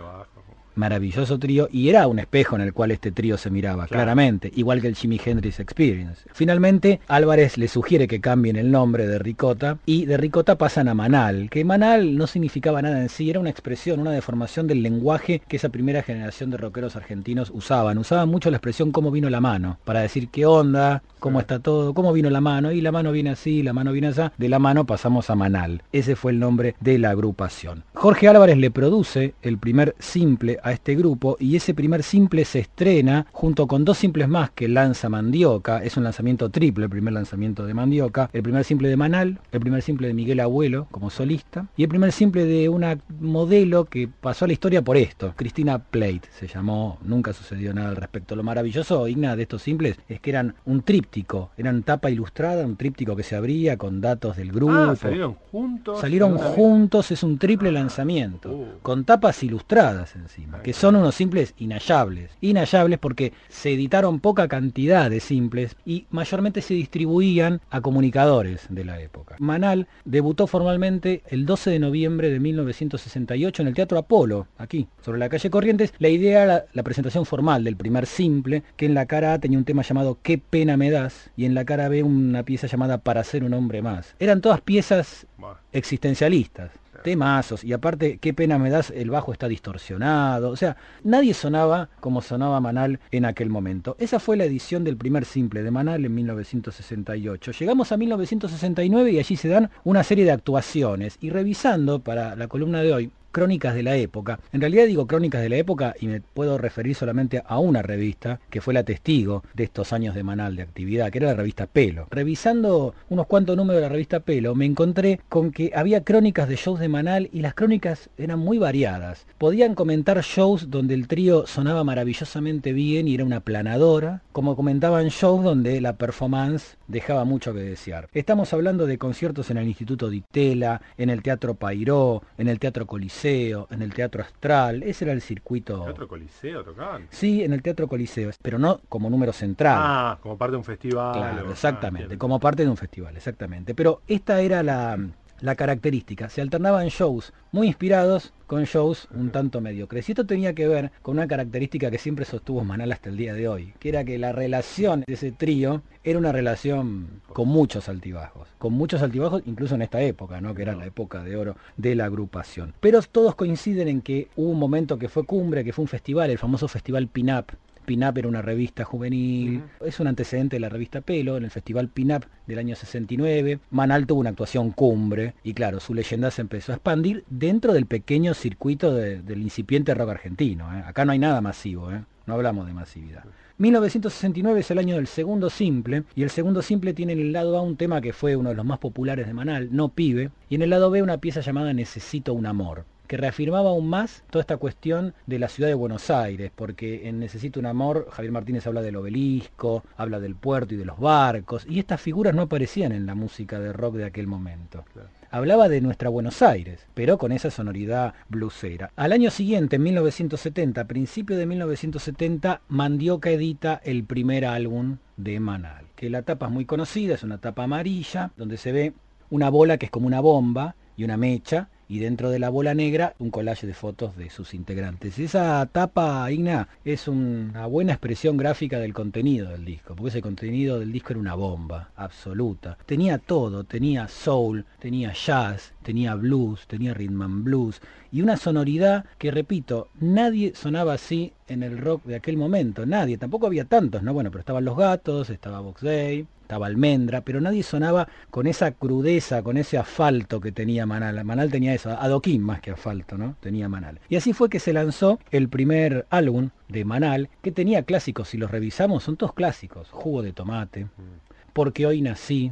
maravilloso 0.79 1.39
trío 1.39 1.69
y 1.71 1.89
era 1.89 2.07
un 2.07 2.19
espejo 2.19 2.57
en 2.57 2.63
el 2.63 2.73
cual 2.73 2.91
este 2.91 3.13
trío 3.13 3.37
se 3.37 3.51
miraba, 3.51 3.87
claramente, 3.87 4.51
igual 4.55 4.81
que 4.81 4.89
el 4.89 4.97
Jimi 4.97 5.21
Hendrix 5.23 5.61
Experience. 5.61 6.23
Finalmente, 6.33 7.01
Álvarez 7.09 7.59
le 7.59 7.69
sugiere 7.69 8.09
que 8.09 8.21
cambien 8.21 8.57
el 8.57 8.71
nombre 8.71 9.07
de 9.07 9.19
Ricota 9.19 9.79
y 9.85 10.07
de 10.07 10.17
Ricota 10.17 10.57
pasan 10.57 10.89
a 10.89 10.95
Manal, 10.95 11.51
que 11.51 11.65
Manal 11.65 12.17
no 12.17 12.27
significaba 12.27 12.81
nada 12.81 13.03
en 13.03 13.09
sí, 13.09 13.29
era 13.29 13.41
una 13.41 13.51
expresión, 13.51 14.01
una 14.01 14.13
deformación 14.13 14.67
del 14.67 14.83
lenguaje 14.83 15.43
que 15.47 15.57
esa 15.57 15.69
primera 15.69 16.03
generación 16.03 16.51
de 16.51 16.57
rockeros 16.57 16.97
argentinos 16.97 17.51
usaban. 17.53 17.99
Usaban 17.99 18.29
mucho 18.29 18.51
la 18.51 18.57
expresión 18.57 18.93
cómo 18.93 19.11
vino 19.11 19.29
la 19.29 19.41
mano, 19.41 19.79
para 19.85 20.01
decir 20.01 20.29
qué 20.29 20.47
onda, 20.47 21.03
cómo 21.19 21.41
está 21.41 21.59
todo, 21.59 21.95
cómo 21.95 22.13
vino 22.13 22.31
la 22.31 22.41
mano, 22.41 22.73
y 22.73 22.81
la 22.81 22.93
mano 22.93 23.13
viene 23.13 23.31
así, 23.31 23.63
la 23.63 23.73
mano 23.73 23.93
viene 23.93 24.09
así, 24.09 24.23
de 24.37 24.49
la 24.49 24.59
mano 24.59 24.87
pasamos 24.87 25.31
a 25.31 25.35
Manal. 25.35 25.83
Ese 25.93 26.17
fue 26.17 26.33
el 26.33 26.39
nombre 26.39 26.75
de 26.81 26.99
la 26.99 27.11
agrupación. 27.11 27.85
Jorge 27.95 28.29
Álvarez 28.29 28.57
le 28.57 28.71
produce 28.71 29.35
el 29.43 29.59
primer 29.59 29.95
simple 29.99 30.59
este 30.73 30.95
grupo 30.95 31.37
y 31.41 31.57
ese 31.57 31.75
primer 31.75 32.03
simple 32.03 32.45
se 32.45 32.61
estrena 32.61 33.27
junto 33.33 33.67
con 33.67 33.85
dos 33.85 33.99
simples 33.99 34.29
más 34.29 34.51
que 34.51 34.69
lanza 34.69 35.09
Mandioca, 35.09 35.83
es 35.83 35.97
un 35.97 36.05
lanzamiento 36.05 36.51
triple, 36.51 36.85
el 36.85 36.91
primer 36.91 37.15
lanzamiento 37.15 37.67
de 37.67 37.75
Mandioca, 37.75 38.31
el 38.33 38.43
primer 38.43 38.65
simple 38.65 38.89
de 38.89 38.97
Manal, 38.97 39.41
el 39.53 39.61
primer 39.61 39.83
simple 39.83 40.09
de 40.09 40.15
Miguel 40.15 40.41
Abuelo 40.41 40.87
como 40.91 41.11
solista 41.11 41.67
y 41.77 41.83
el 41.83 41.89
primer 41.89 42.13
simple 42.13 42.45
de 42.45 42.69
una 42.69 42.99
modelo 43.21 43.85
que 43.85 44.09
pasó 44.09 44.45
a 44.45 44.49
la 44.49 44.55
historia 44.55 44.83
por 44.83 44.97
esto, 44.97 45.35
Cristina 45.37 45.79
Plate 45.79 46.23
se 46.31 46.47
llamó, 46.47 46.99
nunca 47.03 47.33
sucedió 47.33 47.75
nada 47.75 47.91
al 47.91 47.97
respecto. 47.97 48.37
Lo 48.37 48.43
maravilloso, 48.43 49.07
Igna, 49.09 49.37
de 49.37 49.43
estos 49.43 49.63
simples 49.63 49.99
es 50.09 50.21
que 50.21 50.31
eran 50.31 50.55
un 50.65 50.83
tríptico, 50.83 51.51
eran 51.57 51.83
tapa 51.83 52.11
ilustrada, 52.11 52.65
un 52.65 52.77
tríptico 52.77 53.17
que 53.17 53.23
se 53.23 53.37
abría 53.37 53.77
con 53.77 54.01
datos 54.01 54.37
del 54.37 54.53
grupo. 54.53 54.73
Ah, 54.73 54.97
salieron 54.97 55.35
juntos. 55.35 56.01
Salieron 56.01 56.39
juntos, 56.39 57.11
es 57.11 57.23
un 57.23 57.39
triple 57.39 57.73
lanzamiento, 57.73 58.51
uh. 58.51 58.67
con 58.83 59.05
tapas 59.05 59.43
ilustradas 59.43 60.17
encima 60.17 60.48
que 60.63 60.73
son 60.73 60.97
unos 60.97 61.15
simples 61.15 61.55
inhallables. 61.59 62.31
Inhallables 62.41 62.99
porque 62.99 63.33
se 63.49 63.73
editaron 63.73 64.21
poca 64.21 64.49
cantidad 64.49 65.11
de 65.11 65.21
simples 65.21 65.77
y 65.85 66.07
mayormente 66.11 66.63
se 66.63 66.75
distribuían 66.75 67.61
a 67.71 67.81
comunicadores 67.81 68.67
de 68.69 68.85
la 68.85 69.01
época. 69.01 69.37
Manal 69.39 69.89
debutó 70.05 70.47
formalmente 70.47 71.23
el 71.29 71.47
12 71.47 71.71
de 71.71 71.79
noviembre 71.79 72.31
de 72.31 72.41
1968 72.41 73.63
en 73.63 73.69
el 73.69 73.75
Teatro 73.75 73.99
Apolo, 73.99 74.47
aquí, 74.57 74.89
sobre 75.05 75.19
la 75.19 75.29
calle 75.29 75.51
Corrientes. 75.51 75.93
La 75.99 76.09
idea 76.09 76.45
era 76.45 76.65
la 76.73 76.83
presentación 76.83 77.27
formal 77.27 77.65
del 77.65 77.77
primer 77.77 78.07
simple, 78.07 78.63
que 78.77 78.87
en 78.87 78.95
la 78.95 79.07
cara 79.07 79.35
A 79.35 79.39
tenía 79.39 79.59
un 79.59 79.65
tema 79.65 79.83
llamado 79.83 80.19
Qué 80.23 80.39
pena 80.39 80.77
me 80.77 80.91
das 80.91 81.31
y 81.37 81.45
en 81.45 81.55
la 81.55 81.65
cara 81.65 81.89
B 81.89 82.03
una 82.03 82.43
pieza 82.43 82.67
llamada 82.67 82.99
Para 82.99 83.25
ser 83.25 83.45
un 83.45 83.55
hombre 83.55 83.83
más. 83.83 84.15
Eran 84.19 84.41
todas 84.41 84.61
piezas 84.61 85.27
existencialistas 85.73 86.71
temazos 87.03 87.65
y 87.65 87.73
aparte 87.73 88.19
qué 88.19 88.35
pena 88.35 88.59
me 88.59 88.71
das 88.71 88.91
el 88.91 89.11
bajo 89.11 89.33
está 89.33 89.49
distorsionado 89.49 90.51
o 90.51 90.57
sea 90.57 90.77
nadie 91.05 91.35
sonaba 91.35 91.89
como 92.01 92.23
sonaba 92.23 92.61
Manal 92.61 93.01
en 93.11 93.25
aquel 93.25 93.51
momento. 93.51 93.97
Esa 93.99 94.19
fue 94.21 94.37
la 94.37 94.45
edición 94.45 94.85
del 94.85 94.97
primer 94.97 95.25
simple 95.25 95.63
de 95.63 95.71
Manal 95.71 96.05
en 96.05 96.15
1968 96.15 97.53
llegamos 97.53 97.93
a 97.93 97.97
1969 97.97 99.13
y 99.13 99.19
allí 99.19 99.37
se 99.37 99.49
dan 99.49 99.71
una 99.85 100.03
serie 100.03 100.25
de 100.25 100.33
actuaciones. 100.33 101.19
Y 101.21 101.31
revisando 101.31 102.01
para 102.01 102.37
la 102.37 102.49
columna 102.49 102.83
de 102.83 102.93
hoy 102.93 103.11
crónicas 103.33 103.75
de 103.75 103.83
la 103.83 103.97
época. 103.97 104.41
En 104.53 104.61
realidad 104.61 104.87
digo 104.87 105.07
crónicas 105.07 105.43
de 105.43 105.49
la 105.49 105.57
época 105.57 105.95
y 106.01 106.07
me 106.07 106.21
puedo 106.21 106.59
referir 106.59 106.95
solamente 106.95 107.43
a 107.47 107.59
una 107.59 107.83
revista 107.83 108.41
que 108.51 108.61
fue 108.61 108.75
la 108.75 108.85
testigo 108.85 109.43
de 109.55 109.65
estos 109.65 109.93
años 109.93 110.15
de 110.15 110.23
Manal 110.23 110.57
de 110.57 110.63
actividad, 110.63 111.11
que 111.11 111.19
era 111.19 111.29
la 111.29 111.35
revista 111.35 111.67
Pelo. 111.67 112.07
Revisando 112.11 112.95
unos 113.09 113.27
cuantos 113.27 113.57
números 113.57 113.81
de 113.81 113.89
la 113.89 113.93
revista 113.93 114.21
Pelo, 114.21 114.55
me 114.55 114.65
encontré 114.65 115.21
con 115.29 115.51
que 115.51 115.73
había 115.75 116.05
crónicas 116.05 116.49
de 116.49 116.57
shows 116.57 116.81
de 116.81 116.89
Manal 116.89 117.29
y 117.33 117.41
las 117.41 117.55
crónicas 117.55 118.11
eran 118.19 118.39
muy 118.39 118.59
variadas. 118.59 119.27
Podían 119.39 119.75
comentar 119.75 120.21
shows 120.23 120.71
donde 120.71 120.95
el 120.95 121.09
trío 121.09 121.47
sonaba 121.47 121.85
maravillosamente 121.85 122.73
bien 122.73 123.09
y 123.09 123.15
era 123.15 123.25
una 123.25 123.41
planadora, 123.41 124.23
como 124.33 124.57
comentaban 124.57 125.09
shows 125.09 125.45
donde 125.45 125.81
la 125.81 125.97
performance 125.97 126.77
dejaba 126.87 127.25
mucho 127.25 127.53
que 127.53 127.61
desear. 127.61 128.09
Estamos 128.13 128.53
hablando 128.53 128.87
de 128.87 128.99
conciertos 128.99 129.51
en 129.51 129.59
el 129.59 129.69
Instituto 129.69 130.09
Di 130.09 130.23
Tella, 130.31 130.81
en 130.97 131.11
el 131.11 131.23
Teatro 131.23 131.55
Pairó, 131.55 132.23
en 132.39 132.49
el 132.49 132.59
Teatro 132.59 132.87
Coliseo, 132.87 133.18
en 133.25 133.83
el 133.83 133.93
Teatro 133.93 134.23
Astral, 134.23 134.83
ese 134.83 135.05
era 135.05 135.13
el 135.13 135.21
circuito. 135.21 135.85
¿Teatro 135.85 136.09
Coliseo 136.09 136.65
tocaban? 136.65 137.09
Sí, 137.11 137.43
en 137.43 137.53
el 137.53 137.63
Teatro 137.63 137.89
Coliseo, 137.89 138.31
pero 138.43 138.59
no 138.59 138.81
como 138.89 139.11
número 139.11 139.33
central. 139.33 139.79
Ah, 139.79 140.19
como 140.23 140.37
parte 140.37 140.53
de 140.53 140.59
un 140.59 140.65
festival. 140.65 141.13
Claro, 141.15 141.51
exactamente, 141.51 142.19
como 142.19 142.39
parte 142.39 142.65
de 142.65 142.71
un 142.71 142.77
festival, 142.77 143.17
exactamente. 143.17 143.75
Pero 143.75 144.03
esta 144.07 144.41
era 144.41 144.63
la, 144.63 144.99
la 145.41 145.55
característica. 145.55 146.29
Se 146.29 146.41
alternaban 146.41 146.89
shows 146.89 147.33
muy 147.53 147.69
inspirados 147.69 148.33
con 148.47 148.65
shows 148.65 149.09
un 149.15 149.31
tanto 149.31 149.61
mediocres. 149.61 150.09
Y 150.09 150.13
esto 150.13 150.27
tenía 150.27 150.55
que 150.55 150.67
ver 150.67 150.91
con 151.03 151.17
una 151.17 151.29
característica 151.29 151.91
que 151.91 151.99
siempre 151.99 152.25
sostuvo 152.25 152.65
Manal 152.65 152.93
hasta 152.93 153.11
el 153.11 153.17
día 153.17 153.35
de 153.35 153.49
hoy, 153.49 153.75
que 153.79 153.91
era 153.91 154.05
que 154.05 154.19
la 154.19 154.33
relación 154.33 155.05
de 155.07 155.15
ese 155.15 155.33
trío 155.33 155.83
era 156.03 156.19
una 156.19 156.33
relación 156.33 157.21
con 157.33 157.49
muchos 157.49 157.89
altibajos, 157.89 158.49
con 158.59 158.73
muchos 158.73 159.03
altibajos 159.03 159.43
incluso 159.47 159.75
en 159.75 159.83
esta 159.83 160.01
época, 160.01 160.41
¿no? 160.41 160.55
que 160.55 160.63
era 160.63 160.75
la 160.75 160.87
época 160.87 161.23
de 161.23 161.37
oro 161.37 161.57
de 161.77 161.95
la 161.95 162.07
agrupación. 162.07 162.75
Pero 162.81 163.03
todos 163.03 163.35
coinciden 163.35 163.89
en 163.89 164.01
que 164.01 164.29
hubo 164.37 164.51
un 164.51 164.59
momento 164.59 164.99
que 164.99 165.09
fue 165.09 165.25
cumbre, 165.25 165.65
que 165.65 165.73
fue 165.73 165.83
un 165.83 165.89
festival, 165.89 166.31
el 166.31 166.39
famoso 166.39 166.69
festival 166.69 167.09
Pinap 167.09 167.51
Pinap 167.89 168.19
era 168.19 168.29
una 168.29 168.43
revista 168.43 168.85
juvenil, 168.85 169.63
es 169.81 169.99
un 169.99 170.09
antecedente 170.09 170.57
de 170.57 170.61
la 170.61 170.69
revista 170.69 171.01
Pelo, 171.01 171.39
en 171.39 171.45
el 171.45 171.51
Festival 171.51 171.89
Pinap 171.89 172.25
del 172.47 172.59
año 172.59 172.77
69. 172.77 173.61
Manal 173.71 174.07
tuvo 174.07 174.21
una 174.21 174.29
actuación 174.29 174.73
cumbre 174.73 175.33
y 175.43 175.55
claro, 175.55 175.81
su 175.81 175.95
leyenda 175.95 176.31
se 176.31 176.43
empezó 176.43 176.73
a 176.73 176.75
expandir 176.75 177.25
dentro 177.31 177.73
del 177.73 177.87
pequeño 177.87 178.35
circuito 178.35 178.93
del 178.93 179.41
incipiente 179.41 179.95
rock 179.95 180.11
argentino. 180.11 180.71
¿eh? 180.77 180.83
Acá 180.87 181.07
no 181.07 181.13
hay 181.13 181.19
nada 181.19 181.41
masivo, 181.41 181.91
¿eh? 181.91 182.03
no 182.27 182.35
hablamos 182.35 182.67
de 182.67 182.75
masividad. 182.75 183.25
1969 183.57 184.61
es 184.61 184.71
el 184.71 184.79
año 184.79 184.97
del 184.97 185.07
segundo 185.07 185.49
simple, 185.49 186.03
y 186.15 186.25
el 186.25 186.31
segundo 186.31 186.61
simple 186.61 186.93
tiene 186.93 187.15
en 187.15 187.21
el 187.21 187.33
lado 187.33 187.57
A 187.57 187.63
un 187.63 187.79
tema 187.79 188.03
que 188.03 188.13
fue 188.13 188.37
uno 188.37 188.51
de 188.51 188.55
los 188.55 188.67
más 188.67 188.81
populares 188.81 189.27
de 189.27 189.33
Manal, 189.33 189.71
No 189.73 189.89
Pibe, 189.89 190.31
y 190.51 190.57
en 190.57 190.63
el 190.63 190.69
lado 190.69 190.91
B 190.91 191.03
una 191.03 191.19
pieza 191.19 191.41
llamada 191.41 191.73
Necesito 191.73 192.35
un 192.35 192.45
amor 192.45 192.85
que 193.09 193.17
reafirmaba 193.17 193.71
aún 193.71 193.89
más 193.89 194.23
toda 194.31 194.43
esta 194.43 194.59
cuestión 194.59 195.15
de 195.27 195.39
la 195.39 195.49
ciudad 195.49 195.69
de 195.69 195.75
Buenos 195.75 196.11
Aires, 196.11 196.53
porque 196.55 197.09
en 197.09 197.19
Necesito 197.19 197.59
un 197.59 197.67
Amor 197.67 198.09
Javier 198.13 198.33
Martínez 198.33 198.67
habla 198.67 198.83
del 198.83 198.97
obelisco, 198.97 199.83
habla 199.97 200.21
del 200.21 200.37
puerto 200.37 200.75
y 200.75 200.77
de 200.77 200.85
los 200.85 201.01
barcos, 201.01 201.67
y 201.69 201.79
estas 201.81 202.01
figuras 202.01 202.35
no 202.35 202.43
aparecían 202.43 202.93
en 202.93 203.07
la 203.07 203.15
música 203.15 203.59
de 203.59 203.73
rock 203.73 203.97
de 203.97 204.05
aquel 204.05 204.27
momento. 204.27 204.85
Hablaba 205.31 205.69
de 205.69 205.81
nuestra 205.81 206.09
Buenos 206.09 206.41
Aires, 206.43 206.87
pero 206.95 207.19
con 207.19 207.33
esa 207.33 207.51
sonoridad 207.51 208.15
blusera. 208.29 208.91
Al 208.97 209.13
año 209.13 209.31
siguiente, 209.31 209.77
en 209.77 209.83
1970, 209.83 210.81
a 210.81 210.87
principio 210.87 211.37
de 211.37 211.47
1970, 211.47 212.61
Mandioca 212.69 213.31
edita 213.31 213.81
el 213.85 214.05
primer 214.05 214.45
álbum 214.45 214.99
de 215.17 215.41
Manal, 215.41 215.87
que 215.97 216.11
la 216.11 216.23
tapa 216.23 216.47
es 216.47 216.53
muy 216.53 216.65
conocida, 216.65 217.15
es 217.15 217.23
una 217.23 217.39
tapa 217.39 217.65
amarilla, 217.65 218.31
donde 218.37 218.57
se 218.57 218.73
ve 218.73 218.93
una 219.31 219.51
bola 219.51 219.77
que 219.77 219.87
es 219.87 219.93
como 219.93 220.07
una 220.07 220.21
bomba 220.21 220.77
y 220.97 221.05
una 221.05 221.17
mecha, 221.17 221.69
y 221.89 221.99
dentro 221.99 222.31
de 222.31 222.39
la 222.39 222.51
bola 222.51 222.75
negra 222.75 223.15
un 223.19 223.31
collage 223.31 223.67
de 223.67 223.75
fotos 223.75 224.17
de 224.17 224.31
sus 224.31 224.55
integrantes. 224.55 225.19
Esa 225.19 225.67
tapa, 225.73 226.31
Igna, 226.31 226.69
es 226.85 227.09
una 227.09 227.67
buena 227.67 227.93
expresión 227.93 228.37
gráfica 228.37 228.79
del 228.79 228.95
contenido 228.95 229.51
del 229.51 229.65
disco, 229.65 229.95
porque 229.97 230.11
ese 230.11 230.23
contenido 230.23 230.79
del 230.79 230.93
disco 230.93 231.13
era 231.13 231.21
una 231.21 231.35
bomba 231.35 231.91
absoluta. 231.97 232.77
Tenía 232.87 233.19
todo, 233.19 233.65
tenía 233.65 234.09
soul, 234.09 234.67
tenía 234.79 235.13
jazz, 235.13 235.73
tenía 235.83 236.15
blues, 236.15 236.67
tenía 236.67 236.95
rhythm 236.95 237.23
and 237.23 237.45
blues 237.45 237.81
y 238.11 238.23
una 238.23 238.37
sonoridad 238.37 239.05
que, 239.19 239.31
repito, 239.31 239.89
nadie 240.01 240.53
sonaba 240.55 240.95
así 240.95 241.33
en 241.47 241.63
el 241.63 241.79
rock 241.79 242.05
de 242.05 242.17
aquel 242.17 242.37
momento, 242.37 242.87
nadie, 242.87 243.19
tampoco 243.19 243.47
había 243.47 243.65
tantos, 243.65 244.03
¿no? 244.03 244.13
Bueno, 244.13 244.31
pero 244.31 244.41
estaban 244.41 244.65
Los 244.65 244.77
Gatos, 244.77 245.31
estaba 245.31 245.61
Box 245.61 245.83
Day, 245.83 246.27
estaba 246.49 246.67
Almendra, 246.67 247.21
pero 247.21 247.43
nadie 247.43 247.63
sonaba 247.63 248.09
con 248.31 248.47
esa 248.47 248.71
crudeza, 248.71 249.43
con 249.43 249.59
ese 249.59 249.77
asfalto 249.77 250.41
que 250.41 250.51
tenía 250.51 250.87
Manal. 250.87 251.23
Manal 251.23 251.51
tenía 251.51 251.75
eso, 251.75 251.91
adoquín 251.91 252.41
más 252.41 252.63
que 252.63 252.71
asfalto, 252.71 253.19
¿no? 253.19 253.37
Tenía 253.41 253.69
Manal. 253.69 254.01
Y 254.09 254.17
así 254.17 254.33
fue 254.33 254.49
que 254.49 254.59
se 254.59 254.73
lanzó 254.73 255.19
el 255.31 255.51
primer 255.51 256.07
álbum 256.09 256.49
de 256.69 256.87
Manal, 256.87 257.29
que 257.43 257.53
tenía 257.53 257.83
clásicos, 257.83 258.31
si 258.31 258.39
los 258.39 258.51
revisamos, 258.51 259.03
son 259.03 259.19
todos 259.19 259.35
clásicos. 259.35 259.91
Jugo 259.91 260.23
de 260.23 260.33
tomate, 260.33 260.85
mm. 260.87 261.51
Porque 261.53 261.85
hoy 261.85 262.01
nací. 262.01 262.51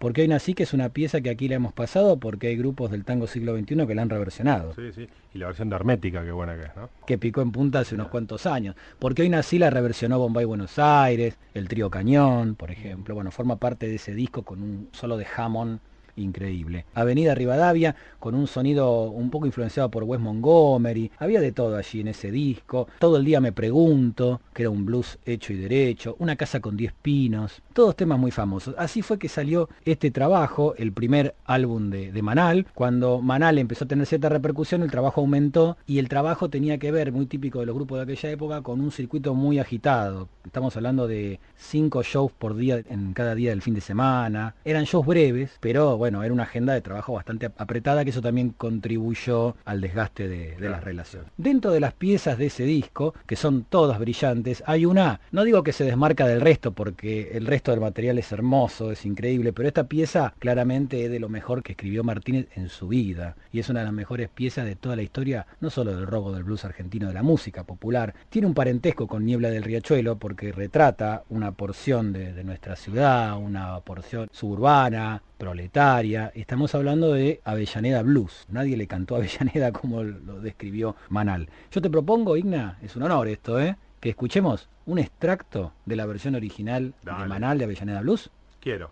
Porque 0.00 0.22
hoy 0.22 0.28
nací, 0.28 0.54
que 0.54 0.62
es 0.62 0.72
una 0.72 0.88
pieza 0.88 1.20
que 1.20 1.28
aquí 1.28 1.46
la 1.46 1.56
hemos 1.56 1.74
pasado, 1.74 2.16
porque 2.16 2.46
hay 2.46 2.56
grupos 2.56 2.90
del 2.90 3.04
tango 3.04 3.26
siglo 3.26 3.54
XXI 3.54 3.86
que 3.86 3.94
la 3.94 4.00
han 4.00 4.08
reversionado. 4.08 4.72
Sí, 4.74 4.92
sí. 4.94 5.06
Y 5.34 5.38
la 5.38 5.48
versión 5.48 5.68
de 5.68 5.76
Hermética, 5.76 6.24
qué 6.24 6.32
buena 6.32 6.56
que 6.56 6.62
es, 6.62 6.74
¿no? 6.74 6.88
Que 7.06 7.18
picó 7.18 7.42
en 7.42 7.52
punta 7.52 7.80
hace 7.80 7.96
unos 7.96 8.08
cuantos 8.08 8.46
años. 8.46 8.76
Porque 8.98 9.20
hoy 9.20 9.28
nací 9.28 9.58
la 9.58 9.68
reversionó 9.68 10.18
Bombay 10.18 10.46
Buenos 10.46 10.78
Aires, 10.78 11.36
el 11.52 11.68
trío 11.68 11.90
Cañón, 11.90 12.54
por 12.54 12.70
ejemplo. 12.70 13.14
Bueno, 13.14 13.30
forma 13.30 13.56
parte 13.56 13.88
de 13.88 13.96
ese 13.96 14.14
disco 14.14 14.42
con 14.42 14.62
un 14.62 14.88
solo 14.92 15.18
de 15.18 15.26
Hammond 15.36 15.80
increíble. 16.16 16.84
Avenida 16.94 17.34
Rivadavia, 17.34 17.94
con 18.18 18.34
un 18.34 18.46
sonido 18.46 19.10
un 19.10 19.30
poco 19.30 19.46
influenciado 19.46 19.90
por 19.90 20.04
Wes 20.04 20.20
Montgomery. 20.20 21.10
Había 21.18 21.40
de 21.40 21.52
todo 21.52 21.76
allí 21.76 22.00
en 22.00 22.08
ese 22.08 22.30
disco. 22.30 22.88
Todo 22.98 23.16
el 23.16 23.24
día 23.24 23.40
me 23.40 23.52
pregunto, 23.52 24.40
que 24.52 24.62
era 24.62 24.70
un 24.70 24.86
blues 24.86 25.18
hecho 25.24 25.52
y 25.52 25.56
derecho. 25.56 26.16
Una 26.18 26.36
casa 26.36 26.60
con 26.60 26.76
10 26.76 26.92
pinos. 27.02 27.62
Todos 27.72 27.96
temas 27.96 28.18
muy 28.18 28.30
famosos. 28.30 28.74
Así 28.78 29.02
fue 29.02 29.18
que 29.18 29.28
salió 29.28 29.68
este 29.84 30.10
trabajo, 30.10 30.74
el 30.76 30.92
primer 30.92 31.34
álbum 31.44 31.90
de, 31.90 32.12
de 32.12 32.22
Manal. 32.22 32.66
Cuando 32.74 33.20
Manal 33.20 33.58
empezó 33.58 33.84
a 33.84 33.88
tener 33.88 34.06
cierta 34.06 34.28
repercusión, 34.28 34.82
el 34.82 34.90
trabajo 34.90 35.20
aumentó 35.20 35.76
y 35.86 35.98
el 35.98 36.08
trabajo 36.08 36.50
tenía 36.50 36.78
que 36.78 36.90
ver, 36.90 37.12
muy 37.12 37.26
típico 37.26 37.60
de 37.60 37.66
los 37.66 37.74
grupos 37.74 37.98
de 37.98 38.04
aquella 38.04 38.30
época, 38.30 38.62
con 38.62 38.80
un 38.80 38.90
circuito 38.90 39.34
muy 39.34 39.58
agitado. 39.58 40.28
Estamos 40.44 40.76
hablando 40.76 41.06
de 41.06 41.38
5 41.56 42.02
shows 42.02 42.32
por 42.32 42.56
día 42.56 42.82
en 42.88 43.12
cada 43.12 43.34
día 43.34 43.50
del 43.50 43.62
fin 43.62 43.74
de 43.74 43.80
semana. 43.80 44.54
Eran 44.64 44.84
shows 44.84 45.06
breves, 45.06 45.50
pero 45.60 45.96
bueno, 45.96 46.22
era 46.22 46.32
una 46.32 46.44
agenda 46.44 46.72
de 46.72 46.80
trabajo 46.80 47.12
bastante 47.12 47.46
apretada 47.56 48.04
que 48.04 48.10
eso 48.10 48.20
también 48.20 48.50
contribuyó 48.50 49.54
al 49.64 49.80
desgaste 49.80 50.28
de, 50.28 50.56
las 50.68 50.82
relaciones. 50.82 51.30
Dentro 51.36 51.70
de 51.70 51.80
las 51.80 51.94
piezas 51.94 52.38
de 52.38 52.46
ese 52.46 52.64
disco, 52.64 53.14
que 53.26 53.36
son 53.36 53.64
todas 53.64 53.98
brillantes, 53.98 54.62
hay 54.66 54.86
una, 54.86 55.20
no 55.32 55.44
digo 55.44 55.62
que 55.62 55.72
se 55.72 55.84
desmarca 55.84 56.26
del 56.26 56.40
resto, 56.40 56.72
porque 56.72 57.30
el 57.32 57.46
resto 57.46 57.69
del 57.70 57.80
material 57.80 58.18
es 58.18 58.32
hermoso, 58.32 58.92
es 58.92 59.04
increíble, 59.06 59.52
pero 59.52 59.68
esta 59.68 59.84
pieza 59.84 60.34
claramente 60.38 61.04
es 61.04 61.10
de 61.10 61.20
lo 61.20 61.28
mejor 61.28 61.62
que 61.62 61.72
escribió 61.72 62.04
Martínez 62.04 62.48
en 62.54 62.68
su 62.68 62.88
vida, 62.88 63.36
y 63.52 63.60
es 63.60 63.68
una 63.68 63.80
de 63.80 63.86
las 63.86 63.94
mejores 63.94 64.28
piezas 64.28 64.66
de 64.66 64.76
toda 64.76 64.96
la 64.96 65.02
historia, 65.02 65.46
no 65.60 65.70
solo 65.70 65.94
del 65.96 66.06
robo 66.06 66.32
del 66.32 66.44
blues 66.44 66.64
argentino, 66.64 67.08
de 67.08 67.14
la 67.14 67.22
música 67.22 67.64
popular. 67.64 68.14
Tiene 68.28 68.46
un 68.46 68.54
parentesco 68.54 69.06
con 69.06 69.24
Niebla 69.24 69.50
del 69.50 69.64
Riachuelo, 69.64 70.18
porque 70.18 70.52
retrata 70.52 71.24
una 71.28 71.52
porción 71.52 72.12
de 72.12 72.44
nuestra 72.44 72.76
ciudad, 72.76 73.38
una 73.38 73.80
porción 73.80 74.28
suburbana, 74.32 75.22
proletaria. 75.40 76.30
Estamos 76.34 76.74
hablando 76.74 77.14
de 77.14 77.40
Avellaneda 77.44 78.02
Blues. 78.02 78.46
Nadie 78.50 78.76
le 78.76 78.86
cantó 78.86 79.16
Avellaneda 79.16 79.72
como 79.72 80.04
lo 80.04 80.40
describió 80.40 80.94
Manal. 81.08 81.48
Yo 81.72 81.80
te 81.80 81.90
propongo, 81.90 82.36
Igna, 82.36 82.78
es 82.82 82.94
un 82.94 83.02
honor 83.02 83.26
esto, 83.26 83.58
¿eh? 83.58 83.76
Que 84.00 84.10
escuchemos 84.10 84.68
un 84.86 84.98
extracto 84.98 85.72
de 85.84 85.96
la 85.96 86.06
versión 86.06 86.34
original 86.34 86.94
de 87.02 87.12
Manal 87.12 87.58
de 87.58 87.64
Avellaneda 87.64 88.00
Blues. 88.00 88.30
Quiero. 88.60 88.90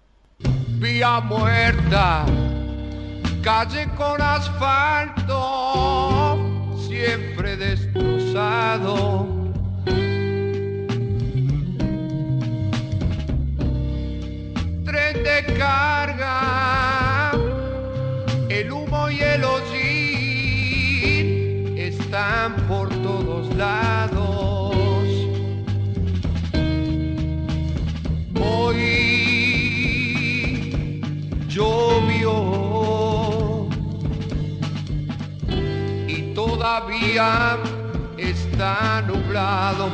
Vía 0.80 1.20
muerta, 1.20 2.24
calle 3.42 3.88
con 3.96 4.20
asfalto, 4.22 5.26
siempre 6.86 7.56
destrozado 7.56 9.38
de 15.12 15.44
carga, 15.58 17.32
el 18.48 18.70
humo 18.72 19.10
y 19.10 19.20
el 19.20 19.42
hollín 19.44 19.78
están 21.78 22.54
por 22.66 22.88
todos 23.02 23.54
lados. 23.56 23.97
Todavía 36.78 37.58
está 38.16 39.02
nublado. 39.02 39.90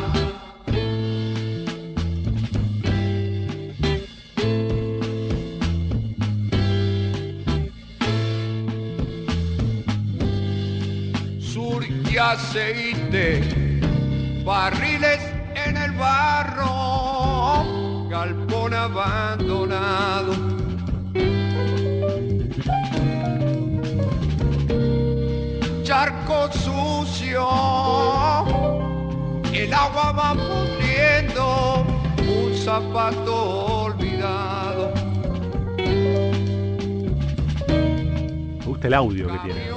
aceite, 12.16 13.42
barriles 14.44 15.20
en 15.66 15.76
el 15.76 15.92
barro, 15.92 17.64
galpón 18.08 18.72
abandonado. 18.72 20.53
Va 30.12 30.34
pudriendo, 30.34 31.86
un 32.18 32.54
zapato 32.54 33.84
olvidado. 33.84 34.92
Me 38.58 38.64
gusta 38.64 38.86
el 38.88 38.94
audio 38.94 39.28
que 39.28 39.38
tiene. 39.38 39.70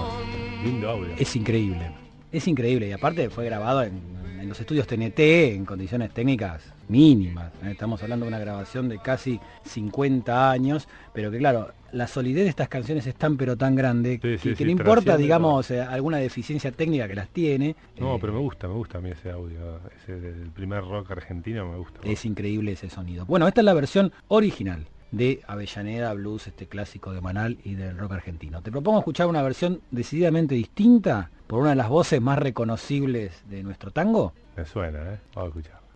Lindo 0.63 0.89
audio. 0.89 1.13
Es 1.17 1.35
increíble. 1.35 1.91
Es 2.31 2.47
increíble 2.47 2.89
y 2.89 2.91
aparte 2.91 3.29
fue 3.29 3.45
grabado 3.45 3.83
en, 3.83 4.16
los 4.45 4.59
estudios 4.59 4.87
TNT 4.87 5.19
en 5.19 5.65
condiciones 5.65 6.13
técnicas 6.13 6.61
mínimas. 6.87 7.51
¿eh? 7.63 7.71
Estamos 7.71 8.01
hablando 8.03 8.25
de 8.25 8.29
una 8.29 8.39
grabación 8.39 8.89
de 8.89 8.99
casi 8.99 9.39
50 9.65 10.51
años, 10.51 10.87
pero 11.13 11.31
que 11.31 11.37
claro, 11.37 11.71
la 11.91 12.07
solidez 12.07 12.43
de 12.43 12.49
estas 12.49 12.69
canciones 12.69 13.07
es 13.07 13.15
tan 13.15 13.37
pero 13.37 13.57
tan 13.57 13.75
grande 13.75 14.19
que, 14.19 14.65
no 14.65 14.71
importa, 14.71 15.17
digamos, 15.17 15.71
eh, 15.71 15.81
alguna 15.81 16.17
deficiencia 16.17 16.71
técnica 16.71 17.07
que 17.07 17.15
las 17.15 17.29
tiene. 17.29 17.75
No, 17.97 18.15
eh, 18.15 18.17
pero 18.19 18.33
me 18.33 18.39
gusta, 18.39 18.67
me 18.67 18.75
gusta 18.75 18.99
a 18.99 19.01
mí 19.01 19.09
ese 19.09 19.31
audio, 19.31 19.79
ese 20.03 20.19
del 20.19 20.49
primer 20.51 20.83
rock 20.83 21.11
argentino 21.11 21.69
me 21.69 21.77
gusta. 21.77 21.99
Es 22.03 22.25
increíble 22.25 22.73
ese 22.73 22.89
sonido. 22.89 23.25
Bueno, 23.25 23.47
esta 23.47 23.61
es 23.61 23.65
la 23.65 23.73
versión 23.73 24.11
original 24.27 24.87
de 25.11 25.41
Avellaneda 25.47 26.13
Blues, 26.13 26.47
este 26.47 26.67
clásico 26.67 27.11
de 27.13 27.21
Manal 27.21 27.57
y 27.63 27.75
del 27.75 27.97
rock 27.97 28.13
argentino. 28.13 28.61
Te 28.61 28.71
propongo 28.71 28.99
escuchar 28.99 29.27
una 29.27 29.41
versión 29.41 29.81
decididamente 29.91 30.55
distinta 30.55 31.31
por 31.47 31.61
una 31.61 31.71
de 31.71 31.75
las 31.77 31.89
voces 31.89 32.21
más 32.21 32.39
reconocibles 32.39 33.43
de 33.49 33.63
nuestro 33.63 33.91
tango. 33.91 34.33
Me 34.55 34.65
suena, 34.65 35.13
¿eh? 35.13 35.19
Vamos 35.33 35.55
a 35.55 35.59
escuchar. 35.59 35.86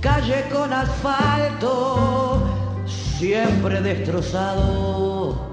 Calle 0.00 0.48
con 0.52 0.72
asfalto, 0.72 2.42
siempre 2.86 3.80
destrozado. 3.80 5.49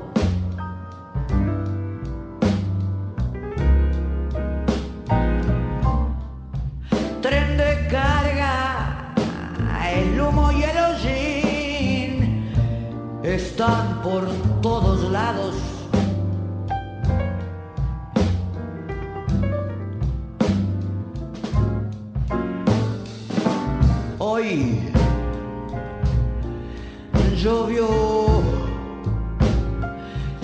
Llovió 27.35 27.87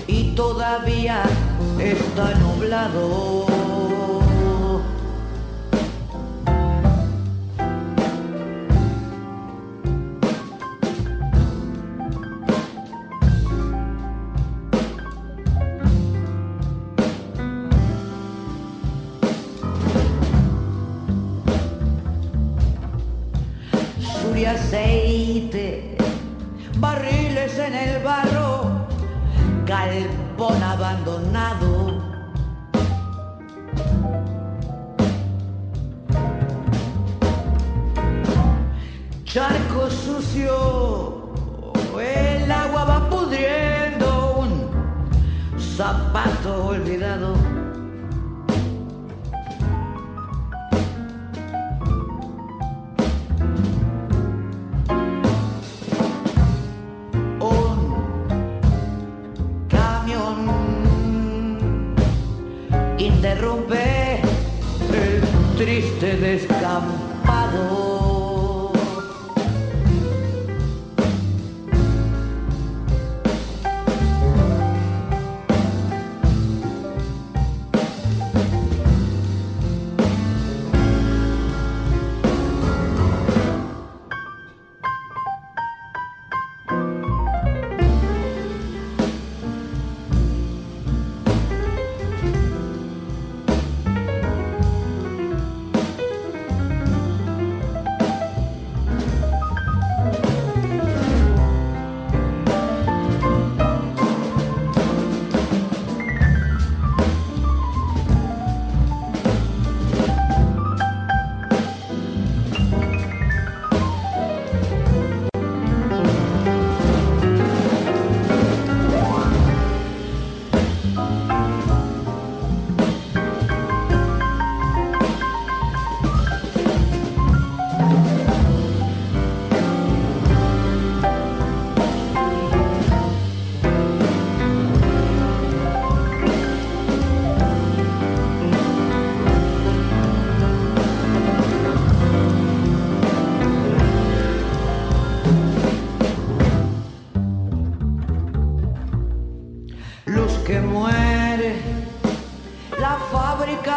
y 0.06 0.34
todavía 0.34 1.22
está 1.78 2.34
nublado. 2.38 3.53
Abandonado. 30.94 31.73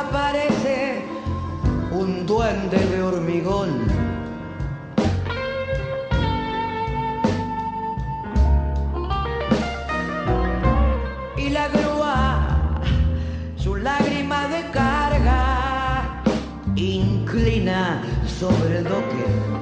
Fábrica 0.08 0.12
parece 0.12 1.04
un 1.92 2.26
duende 2.26 2.78
de 2.78 3.02
hormigón. 3.02 3.88
Y 11.38 11.50
la 11.50 11.68
grúa, 11.70 12.82
su 13.58 13.76
lágrima 13.76 14.48
de 14.48 14.70
carga, 14.72 16.24
inclina 16.76 18.02
sobre 18.40 18.80
el 18.80 18.84
doque. 18.84 19.57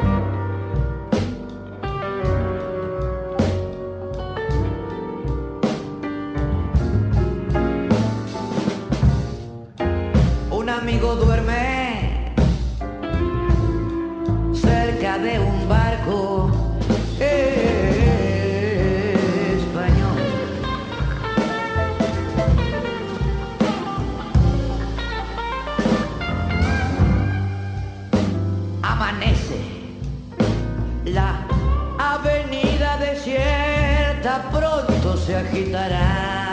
Pronto 34.51 35.17
se 35.17 35.35
agitará. 35.35 36.44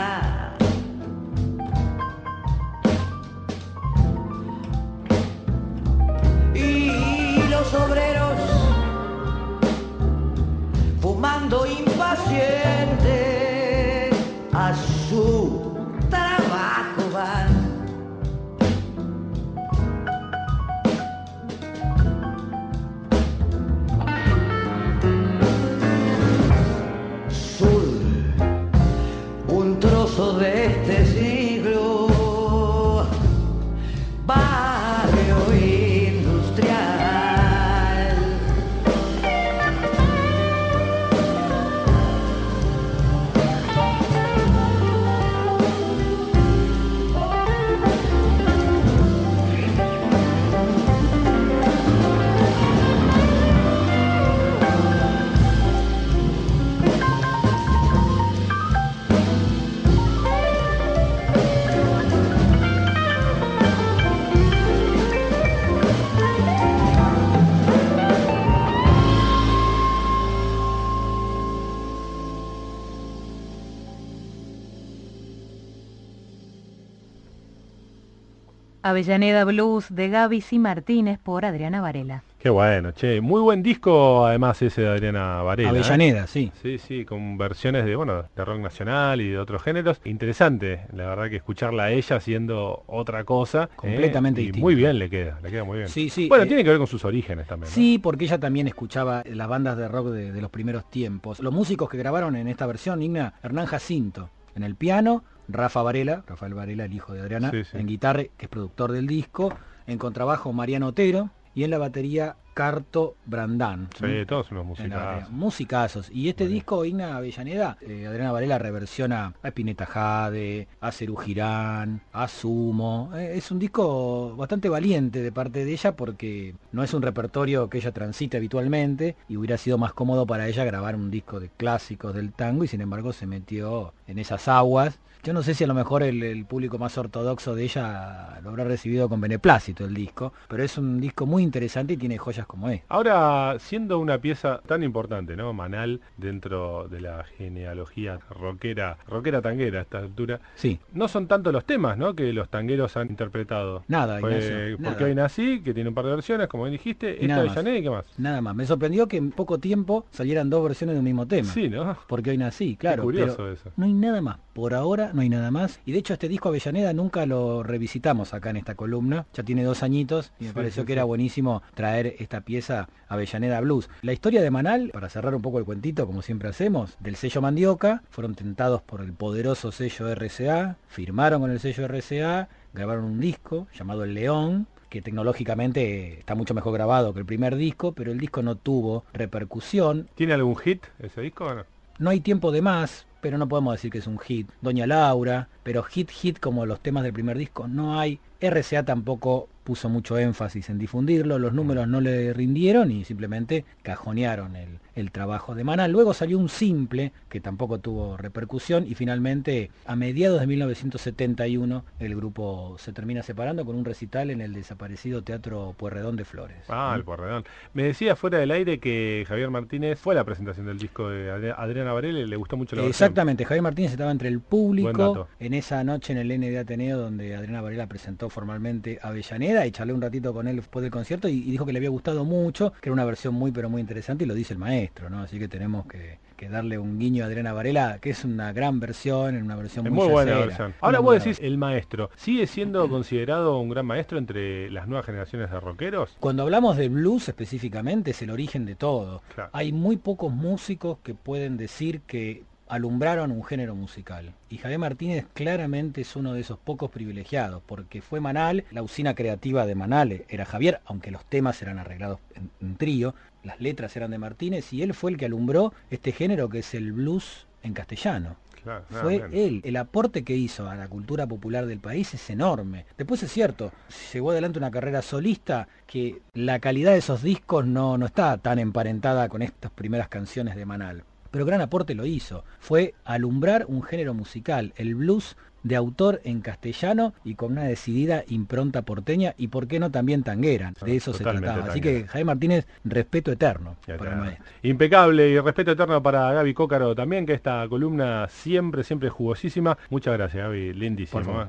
Avellaneda 78.83 79.45
Blues 79.45 79.87
de 79.89 80.09
Gaby 80.09 80.43
y 80.51 80.59
Martínez 80.59 81.17
por 81.17 81.45
Adriana 81.45 81.79
Varela. 81.79 82.21
Qué 82.37 82.49
bueno, 82.49 82.91
che. 82.91 83.21
Muy 83.21 83.39
buen 83.39 83.63
disco, 83.63 84.25
además, 84.25 84.61
ese 84.61 84.81
de 84.81 84.89
Adriana 84.89 85.41
Varela. 85.41 85.69
¿eh? 85.69 85.71
Avellaneda, 85.71 86.27
sí. 86.27 86.51
Sí, 86.61 86.77
sí, 86.77 87.05
con 87.05 87.37
versiones 87.37 87.85
de, 87.85 87.95
bueno, 87.95 88.25
de 88.35 88.43
rock 88.45 88.59
nacional 88.59 89.21
y 89.21 89.29
de 89.29 89.39
otros 89.39 89.63
géneros. 89.63 90.01
Interesante, 90.03 90.81
la 90.91 91.05
verdad 91.07 91.29
que 91.29 91.37
escucharla 91.37 91.83
a 91.83 91.91
ella 91.91 92.17
haciendo 92.17 92.83
otra 92.87 93.23
cosa. 93.23 93.69
¿eh? 93.71 93.75
Completamente 93.77 94.41
y 94.41 94.47
distinta. 94.47 94.65
Muy 94.65 94.75
bien 94.75 94.99
le 94.99 95.09
queda, 95.09 95.39
le 95.41 95.49
queda 95.49 95.63
muy 95.63 95.77
bien. 95.77 95.87
Sí, 95.87 96.09
sí, 96.09 96.27
Bueno, 96.27 96.43
eh, 96.43 96.47
tiene 96.47 96.65
que 96.65 96.69
ver 96.71 96.79
con 96.79 96.87
sus 96.87 97.05
orígenes 97.05 97.47
también. 97.47 97.69
¿no? 97.69 97.73
Sí, 97.73 97.97
porque 98.03 98.25
ella 98.25 98.37
también 98.37 98.67
escuchaba 98.67 99.23
las 99.25 99.47
bandas 99.47 99.77
de 99.77 99.87
rock 99.87 100.07
de, 100.07 100.33
de 100.33 100.41
los 100.41 100.51
primeros 100.51 100.89
tiempos. 100.89 101.39
Los 101.39 101.53
músicos 101.53 101.89
que 101.89 101.97
grabaron 101.97 102.35
en 102.35 102.49
esta 102.49 102.65
versión, 102.65 103.01
Igna, 103.01 103.35
Hernán 103.41 103.67
Jacinto, 103.67 104.29
en 104.55 104.63
el 104.63 104.75
piano, 104.75 105.23
Rafa 105.47 105.81
Varela, 105.81 106.23
Rafael 106.27 106.53
Varela, 106.53 106.85
el 106.85 106.93
hijo 106.93 107.13
de 107.13 107.21
Adriana, 107.21 107.51
Sí, 107.51 107.63
sí. 107.63 107.77
en 107.77 107.87
guitarra, 107.87 108.23
que 108.37 108.45
es 108.45 108.49
productor 108.49 108.91
del 108.91 109.07
disco, 109.07 109.53
en 109.87 109.97
contrabajo 109.97 110.53
Mariano 110.53 110.87
Otero, 110.87 111.29
y 111.55 111.63
en 111.63 111.69
la 111.69 111.77
batería 111.77 112.35
Carto 112.55 113.15
Brandán. 113.25 113.87
Sí, 113.99 114.25
todos 114.27 114.51
unos 114.51 114.79
En 114.79 114.89
la 114.89 114.95
barriga. 114.97 115.27
musicazos. 115.29 115.31
Musicazos. 115.31 116.09
Y 116.11 116.29
este 116.29 116.47
disco, 116.47 116.83
Igna 116.85 117.15
Avellaneda, 117.17 117.77
eh, 117.81 118.07
Adriana 118.07 118.31
Varela 118.31 118.57
reversiona 118.57 119.33
a 119.43 119.47
Spinetta 119.49 119.85
Jade, 119.85 120.67
a 120.81 120.91
Cerú 120.91 121.15
Girán, 121.15 122.01
a 122.11 122.27
Sumo. 122.27 123.11
Eh, 123.15 123.33
es 123.37 123.51
un 123.51 123.59
disco 123.59 124.35
bastante 124.35 124.67
valiente 124.69 125.21
de 125.21 125.31
parte 125.31 125.63
de 125.65 125.71
ella 125.73 125.95
porque 125.95 126.55
no 126.71 126.83
es 126.83 126.93
un 126.95 127.01
repertorio 127.03 127.69
que 127.69 127.77
ella 127.79 127.91
transite 127.91 128.37
habitualmente 128.37 129.15
y 129.29 129.37
hubiera 129.37 129.57
sido 129.57 129.77
más 129.77 129.93
cómodo 129.93 130.25
para 130.25 130.47
ella 130.47 130.63
grabar 130.65 130.95
un 130.95 131.11
disco 131.11 131.39
de 131.39 131.49
clásicos 131.49 132.15
del 132.15 132.33
tango 132.33 132.63
y 132.63 132.67
sin 132.67 132.81
embargo 132.81 133.13
se 133.13 133.27
metió 133.27 133.93
en 134.07 134.17
esas 134.19 134.47
aguas. 134.47 134.99
Yo 135.23 135.31
no 135.31 135.41
sé 135.41 135.53
si 135.53 135.63
a 135.63 135.67
lo 135.67 135.73
mejor 135.73 136.03
el, 136.03 136.21
el 136.21 136.45
público 136.45 136.77
más 136.77 136.97
ortodoxo 136.97 137.55
de 137.55 137.63
ella 137.63 138.39
lo 138.43 138.49
habrá 138.49 138.65
recibido 138.65 139.07
con 139.07 139.21
beneplácito 139.21 139.85
el 139.85 139.93
disco, 139.93 140.33
pero 140.49 140.63
es 140.63 140.77
un 140.77 140.99
disco 140.99 141.25
muy 141.25 141.43
interesante 141.43 141.93
y 141.93 141.97
tiene 141.97 142.17
joyas 142.17 142.45
como 142.45 142.67
esta. 142.67 142.85
Ahora, 142.89 143.55
siendo 143.59 143.99
una 143.99 144.17
pieza 144.17 144.59
tan 144.67 144.83
importante, 144.83 145.37
¿no? 145.37 145.53
Manal, 145.53 146.01
dentro 146.17 146.89
de 146.89 146.99
la 146.99 147.23
genealogía 147.37 148.19
rockera, 148.29 148.97
rockera 149.07 149.41
tanguera 149.41 149.79
a 149.79 149.81
esta 149.83 149.99
altura, 149.99 150.41
Sí, 150.55 150.77
no 150.91 151.07
son 151.07 151.27
tanto 151.27 151.53
los 151.53 151.63
temas, 151.63 151.97
¿no? 151.97 152.13
Que 152.15 152.33
los 152.33 152.49
tangueros 152.49 152.97
han 152.97 153.07
interpretado. 153.09 153.83
Nada, 153.87 154.19
Fue 154.19 154.31
Ignacio, 154.33 154.77
Porque 154.77 154.89
nada. 154.95 155.05
hoy 155.05 155.15
nací, 155.15 155.61
que 155.61 155.73
tiene 155.73 155.87
un 155.89 155.95
par 155.95 156.05
de 156.05 156.11
versiones, 156.11 156.47
como 156.47 156.63
bien 156.63 156.73
dijiste, 156.73 157.17
Y 157.21 157.25
esta 157.25 157.43
de. 157.43 157.49
Janet 157.49 157.81
qué 157.83 157.89
más. 157.89 158.05
Nada 158.17 158.41
más. 158.41 158.55
Me 158.55 158.65
sorprendió 158.65 159.07
que 159.07 159.15
en 159.17 159.31
poco 159.31 159.57
tiempo 159.57 160.05
salieran 160.11 160.49
dos 160.49 160.63
versiones 160.63 160.95
de 160.95 160.99
un 160.99 161.05
mismo 161.05 161.25
tema. 161.27 161.47
Sí, 161.49 161.69
¿no? 161.69 161.97
Porque 162.07 162.31
hoy 162.31 162.37
nací, 162.37 162.75
claro. 162.75 163.03
curioso 163.03 163.37
pero 163.37 163.51
eso. 163.53 163.71
No 163.77 163.85
hay 163.85 163.93
nada 163.93 164.21
más. 164.21 164.37
Por 164.53 164.73
ahora 164.73 165.11
no 165.13 165.21
hay 165.21 165.29
nada 165.29 165.51
más. 165.51 165.79
Y 165.85 165.91
de 165.91 165.99
hecho 165.99 166.13
este 166.13 166.27
disco 166.27 166.49
Avellaneda 166.49 166.93
nunca 166.93 167.25
lo 167.25 167.63
revisitamos 167.63 168.33
acá 168.33 168.49
en 168.49 168.57
esta 168.57 168.75
columna. 168.75 169.25
Ya 169.33 169.43
tiene 169.43 169.63
dos 169.63 169.83
añitos 169.83 170.31
y 170.39 170.43
me 170.45 170.49
Sí, 170.49 170.55
pareció 170.55 170.83
sí, 170.83 170.87
que 170.87 170.93
era 170.93 171.03
buenísimo 171.03 171.61
traer 171.73 172.15
esta 172.19 172.41
pieza 172.41 172.89
Avellaneda 173.07 173.61
Blues. 173.61 173.89
La 174.01 174.13
historia 174.13 174.41
de 174.41 174.51
Manal, 174.51 174.89
para 174.91 175.09
cerrar 175.09 175.35
un 175.35 175.41
poco 175.41 175.59
el 175.59 175.65
cuentito, 175.65 176.05
como 176.05 176.21
siempre 176.21 176.49
hacemos, 176.49 176.97
del 176.99 177.15
sello 177.15 177.41
Mandioca, 177.41 178.03
fueron 178.09 178.35
tentados 178.35 178.81
por 178.81 179.01
el 179.01 179.13
poderoso 179.13 179.71
sello 179.71 180.13
RCA, 180.13 180.77
firmaron 180.87 181.41
con 181.41 181.51
el 181.51 181.59
sello 181.59 181.87
RCA, 181.87 182.49
grabaron 182.73 183.05
un 183.05 183.19
disco 183.19 183.67
llamado 183.73 184.03
El 184.03 184.13
León, 184.13 184.67
que 184.89 185.01
tecnológicamente 185.01 186.19
está 186.19 186.35
mucho 186.35 186.53
mejor 186.53 186.73
grabado 186.73 187.13
que 187.13 187.19
el 187.19 187.25
primer 187.25 187.55
disco, 187.55 187.93
pero 187.93 188.11
el 188.11 188.19
disco 188.19 188.43
no 188.43 188.55
tuvo 188.55 189.05
repercusión. 189.11 190.07
¿Tiene 190.15 190.33
algún 190.33 190.55
hit 190.55 190.83
ese 190.99 191.21
disco 191.21 191.45
o 191.45 191.55
no? 191.55 191.63
No 191.99 192.09
hay 192.09 192.19
tiempo 192.19 192.51
de 192.51 192.61
más, 192.61 193.05
pero 193.23 193.37
no 193.37 193.47
podemos 193.47 193.73
decir 193.73 193.89
que 193.89 193.99
es 193.99 194.07
un 194.07 194.19
hit. 194.19 194.49
Doña 194.59 194.85
Laura, 194.85 195.47
pero 195.63 195.81
hit 195.81 196.11
hit 196.11 196.39
como 196.39 196.65
los 196.65 196.81
temas 196.81 197.03
del 197.03 197.13
primer 197.13 197.37
disco 197.37 197.69
no 197.69 197.97
hay. 197.97 198.19
RCA 198.41 198.83
tampoco 198.83 199.47
puso 199.63 199.89
mucho 199.89 200.17
énfasis 200.17 200.69
en 200.69 200.77
difundirlo, 200.77 201.39
los 201.39 201.53
números 201.53 201.87
no 201.87 202.01
le 202.01 202.33
rindieron 202.33 202.91
y 202.91 203.03
simplemente 203.05 203.65
cajonearon 203.81 204.55
el, 204.55 204.79
el 204.95 205.11
trabajo 205.11 205.55
de 205.55 205.63
Manal. 205.63 205.91
Luego 205.91 206.13
salió 206.13 206.37
un 206.37 206.49
simple 206.49 207.11
que 207.29 207.39
tampoco 207.39 207.79
tuvo 207.79 208.17
repercusión 208.17 208.85
y 208.87 208.95
finalmente 208.95 209.71
a 209.85 209.95
mediados 209.95 210.39
de 210.39 210.47
1971 210.47 211.85
el 211.99 212.15
grupo 212.15 212.75
se 212.79 212.93
termina 212.93 213.23
separando 213.23 213.65
con 213.65 213.75
un 213.75 213.85
recital 213.85 214.29
en 214.29 214.41
el 214.41 214.53
desaparecido 214.53 215.21
Teatro 215.23 215.73
Puerredón 215.77 216.15
de 216.15 216.25
Flores. 216.25 216.57
Ah, 216.69 216.93
el 216.95 217.03
Porredón. 217.03 217.43
Me 217.73 217.83
decía 217.83 218.15
fuera 218.15 218.37
del 218.39 218.51
aire 218.51 218.79
que 218.79 219.25
Javier 219.27 219.49
Martínez 219.49 219.99
fue 219.99 220.13
a 220.13 220.17
la 220.17 220.23
presentación 220.23 220.65
del 220.65 220.77
disco 220.79 221.09
de 221.09 221.31
Adri- 221.31 221.55
Adriana 221.57 221.93
Varela 221.93 222.19
y 222.19 222.27
le 222.27 222.35
gustó 222.35 222.57
mucho 222.57 222.75
la 222.75 222.81
versión. 222.83 222.91
Exactamente, 223.05 223.45
Javier 223.45 223.61
Martínez 223.63 223.91
estaba 223.91 224.11
entre 224.11 224.29
el 224.29 224.39
público 224.39 225.27
en 225.39 225.53
esa 225.53 225.83
noche 225.83 226.13
en 226.13 226.19
el 226.19 226.31
N 226.31 226.49
de 226.49 226.59
Ateneo 226.59 226.97
donde 226.97 227.35
Adriana 227.35 227.61
Varela 227.61 227.87
presentó 227.87 228.29
formalmente 228.29 228.99
a 229.01 229.11
Avellaneda 229.53 229.67
y 229.67 229.71
charlé 229.71 229.93
un 229.93 230.01
ratito 230.01 230.33
con 230.33 230.47
él 230.47 230.57
después 230.57 230.81
del 230.83 230.91
concierto 230.91 231.27
y, 231.27 231.33
y 231.33 231.51
dijo 231.51 231.65
que 231.65 231.73
le 231.73 231.79
había 231.79 231.89
gustado 231.89 232.25
mucho, 232.25 232.73
que 232.81 232.89
era 232.89 232.93
una 232.93 233.05
versión 233.05 233.33
muy 233.33 233.51
pero 233.51 233.69
muy 233.69 233.81
interesante 233.81 234.23
y 234.23 234.27
lo 234.27 234.33
dice 234.33 234.53
el 234.53 234.59
maestro, 234.59 235.09
¿no? 235.09 235.21
Así 235.21 235.39
que 235.39 235.47
tenemos 235.47 235.85
que, 235.85 236.19
que 236.35 236.49
darle 236.49 236.77
un 236.77 236.97
guiño 236.99 237.23
a 237.23 237.27
Adriana 237.27 237.53
Varela, 237.53 237.99
que 237.99 238.09
es 238.11 238.25
una 238.25 238.51
gran 238.53 238.79
versión, 238.79 239.35
una 239.41 239.55
versión 239.55 239.85
Es 239.85 239.91
muy, 239.91 240.05
muy 240.05 240.11
buena 240.11 240.31
yacera. 240.31 240.45
versión. 240.47 240.75
Ahora 240.81 240.99
Una 240.99 241.05
vos 241.05 241.23
decís, 241.23 241.39
el 241.41 241.57
maestro, 241.57 242.09
¿sigue 242.15 242.47
siendo 242.47 242.87
considerado 242.89 243.59
un 243.59 243.69
gran 243.69 243.85
maestro 243.85 244.17
entre 244.17 244.69
las 244.71 244.87
nuevas 244.87 245.05
generaciones 245.05 245.51
de 245.51 245.59
rockeros? 245.59 246.15
Cuando 246.19 246.43
hablamos 246.43 246.77
de 246.77 246.89
blues 246.89 247.29
específicamente 247.29 248.11
es 248.11 248.21
el 248.21 248.31
origen 248.31 248.65
de 248.65 248.75
todo. 248.75 249.21
Claro. 249.35 249.49
Hay 249.53 249.71
muy 249.71 249.97
pocos 249.97 250.33
músicos 250.33 250.97
que 251.03 251.13
pueden 251.13 251.57
decir 251.57 252.01
que 252.01 252.43
alumbraron 252.67 253.31
un 253.31 253.43
género 253.43 253.75
musical. 253.75 254.33
Y 254.49 254.57
Javier 254.57 254.79
Martínez 254.79 255.25
claramente 255.33 256.01
es 256.01 256.15
uno 256.15 256.33
de 256.33 256.41
esos 256.41 256.57
pocos 256.57 256.89
privilegiados, 256.89 257.61
porque 257.65 258.01
fue 258.01 258.19
Manal, 258.19 258.65
la 258.71 258.83
usina 258.83 259.15
creativa 259.15 259.65
de 259.65 259.75
Manal 259.75 260.25
era 260.29 260.45
Javier, 260.45 260.81
aunque 260.85 261.11
los 261.11 261.25
temas 261.25 261.61
eran 261.61 261.79
arreglados 261.79 262.19
en, 262.35 262.49
en 262.61 262.75
trío, 262.75 263.15
las 263.43 263.59
letras 263.59 263.95
eran 263.95 264.11
de 264.11 264.17
Martínez, 264.17 264.71
y 264.73 264.81
él 264.81 264.93
fue 264.93 265.11
el 265.11 265.17
que 265.17 265.25
alumbró 265.25 265.73
este 265.89 266.11
género 266.11 266.49
que 266.49 266.59
es 266.59 266.73
el 266.73 266.93
blues 266.93 267.47
en 267.63 267.73
castellano. 267.73 268.35
Claro, 268.63 268.85
Fue 268.89 269.15
él. 269.33 269.61
El 269.65 269.75
aporte 269.75 270.23
que 270.23 270.35
hizo 270.35 270.69
a 270.69 270.75
la 270.75 270.87
cultura 270.87 271.27
popular 271.27 271.65
del 271.65 271.79
país 271.79 272.13
es 272.13 272.29
enorme. 272.29 272.85
Después 272.97 273.21
es 273.23 273.31
cierto, 273.31 273.73
llevó 274.13 274.31
adelante 274.31 274.57
una 274.57 274.71
carrera 274.71 275.01
solista 275.01 275.67
que 275.85 276.21
la 276.33 276.59
calidad 276.59 276.93
de 276.93 276.99
esos 276.99 277.21
discos 277.21 277.65
no, 277.65 277.97
no 277.97 278.05
está 278.05 278.37
tan 278.37 278.59
emparentada 278.59 279.27
con 279.27 279.41
estas 279.41 279.71
primeras 279.71 280.07
canciones 280.07 280.55
de 280.55 280.65
Manal. 280.65 281.03
Pero 281.33 281.45
gran 281.45 281.61
aporte 281.61 281.95
lo 281.95 282.05
hizo. 282.05 282.43
Fue 282.59 282.93
alumbrar 283.05 283.65
un 283.67 283.81
género 283.81 284.13
musical, 284.13 284.71
el 284.75 284.93
blues 284.93 285.35
de 285.63 285.75
autor 285.75 286.21
en 286.25 286.41
castellano 286.41 287.15
y 287.23 287.33
con 287.33 287.53
una 287.53 287.63
decidida 287.63 288.23
impronta 288.27 288.83
porteña 288.83 289.33
y 289.35 289.47
por 289.47 289.67
qué 289.67 289.79
no 289.79 289.89
también 289.89 290.21
tanguera. 290.21 290.73
De 290.85 290.95
eso 290.95 291.11
se 291.11 291.23
trataba. 291.23 291.63
Así 291.63 291.81
tanguera. 291.81 292.01
que 292.01 292.07
Javier 292.07 292.25
Martínez, 292.25 292.67
respeto 292.83 293.31
eterno 293.31 293.77
Ya 293.87 293.97
para 293.97 294.11
el 294.11 294.17
maestro. 294.19 294.45
Impecable 294.61 295.29
y 295.29 295.39
respeto 295.39 295.71
eterno 295.71 296.03
para 296.03 296.31
Gaby 296.33 296.53
Cócaro 296.53 296.93
también, 296.93 297.25
que 297.25 297.33
esta 297.33 297.67
columna 297.67 298.27
siempre, 298.29 298.83
siempre 298.83 299.09
jugosísima. 299.09 299.75
Muchas 299.89 300.13
gracias, 300.13 300.43
Gaby. 300.43 300.69
¿eh? 300.69 301.47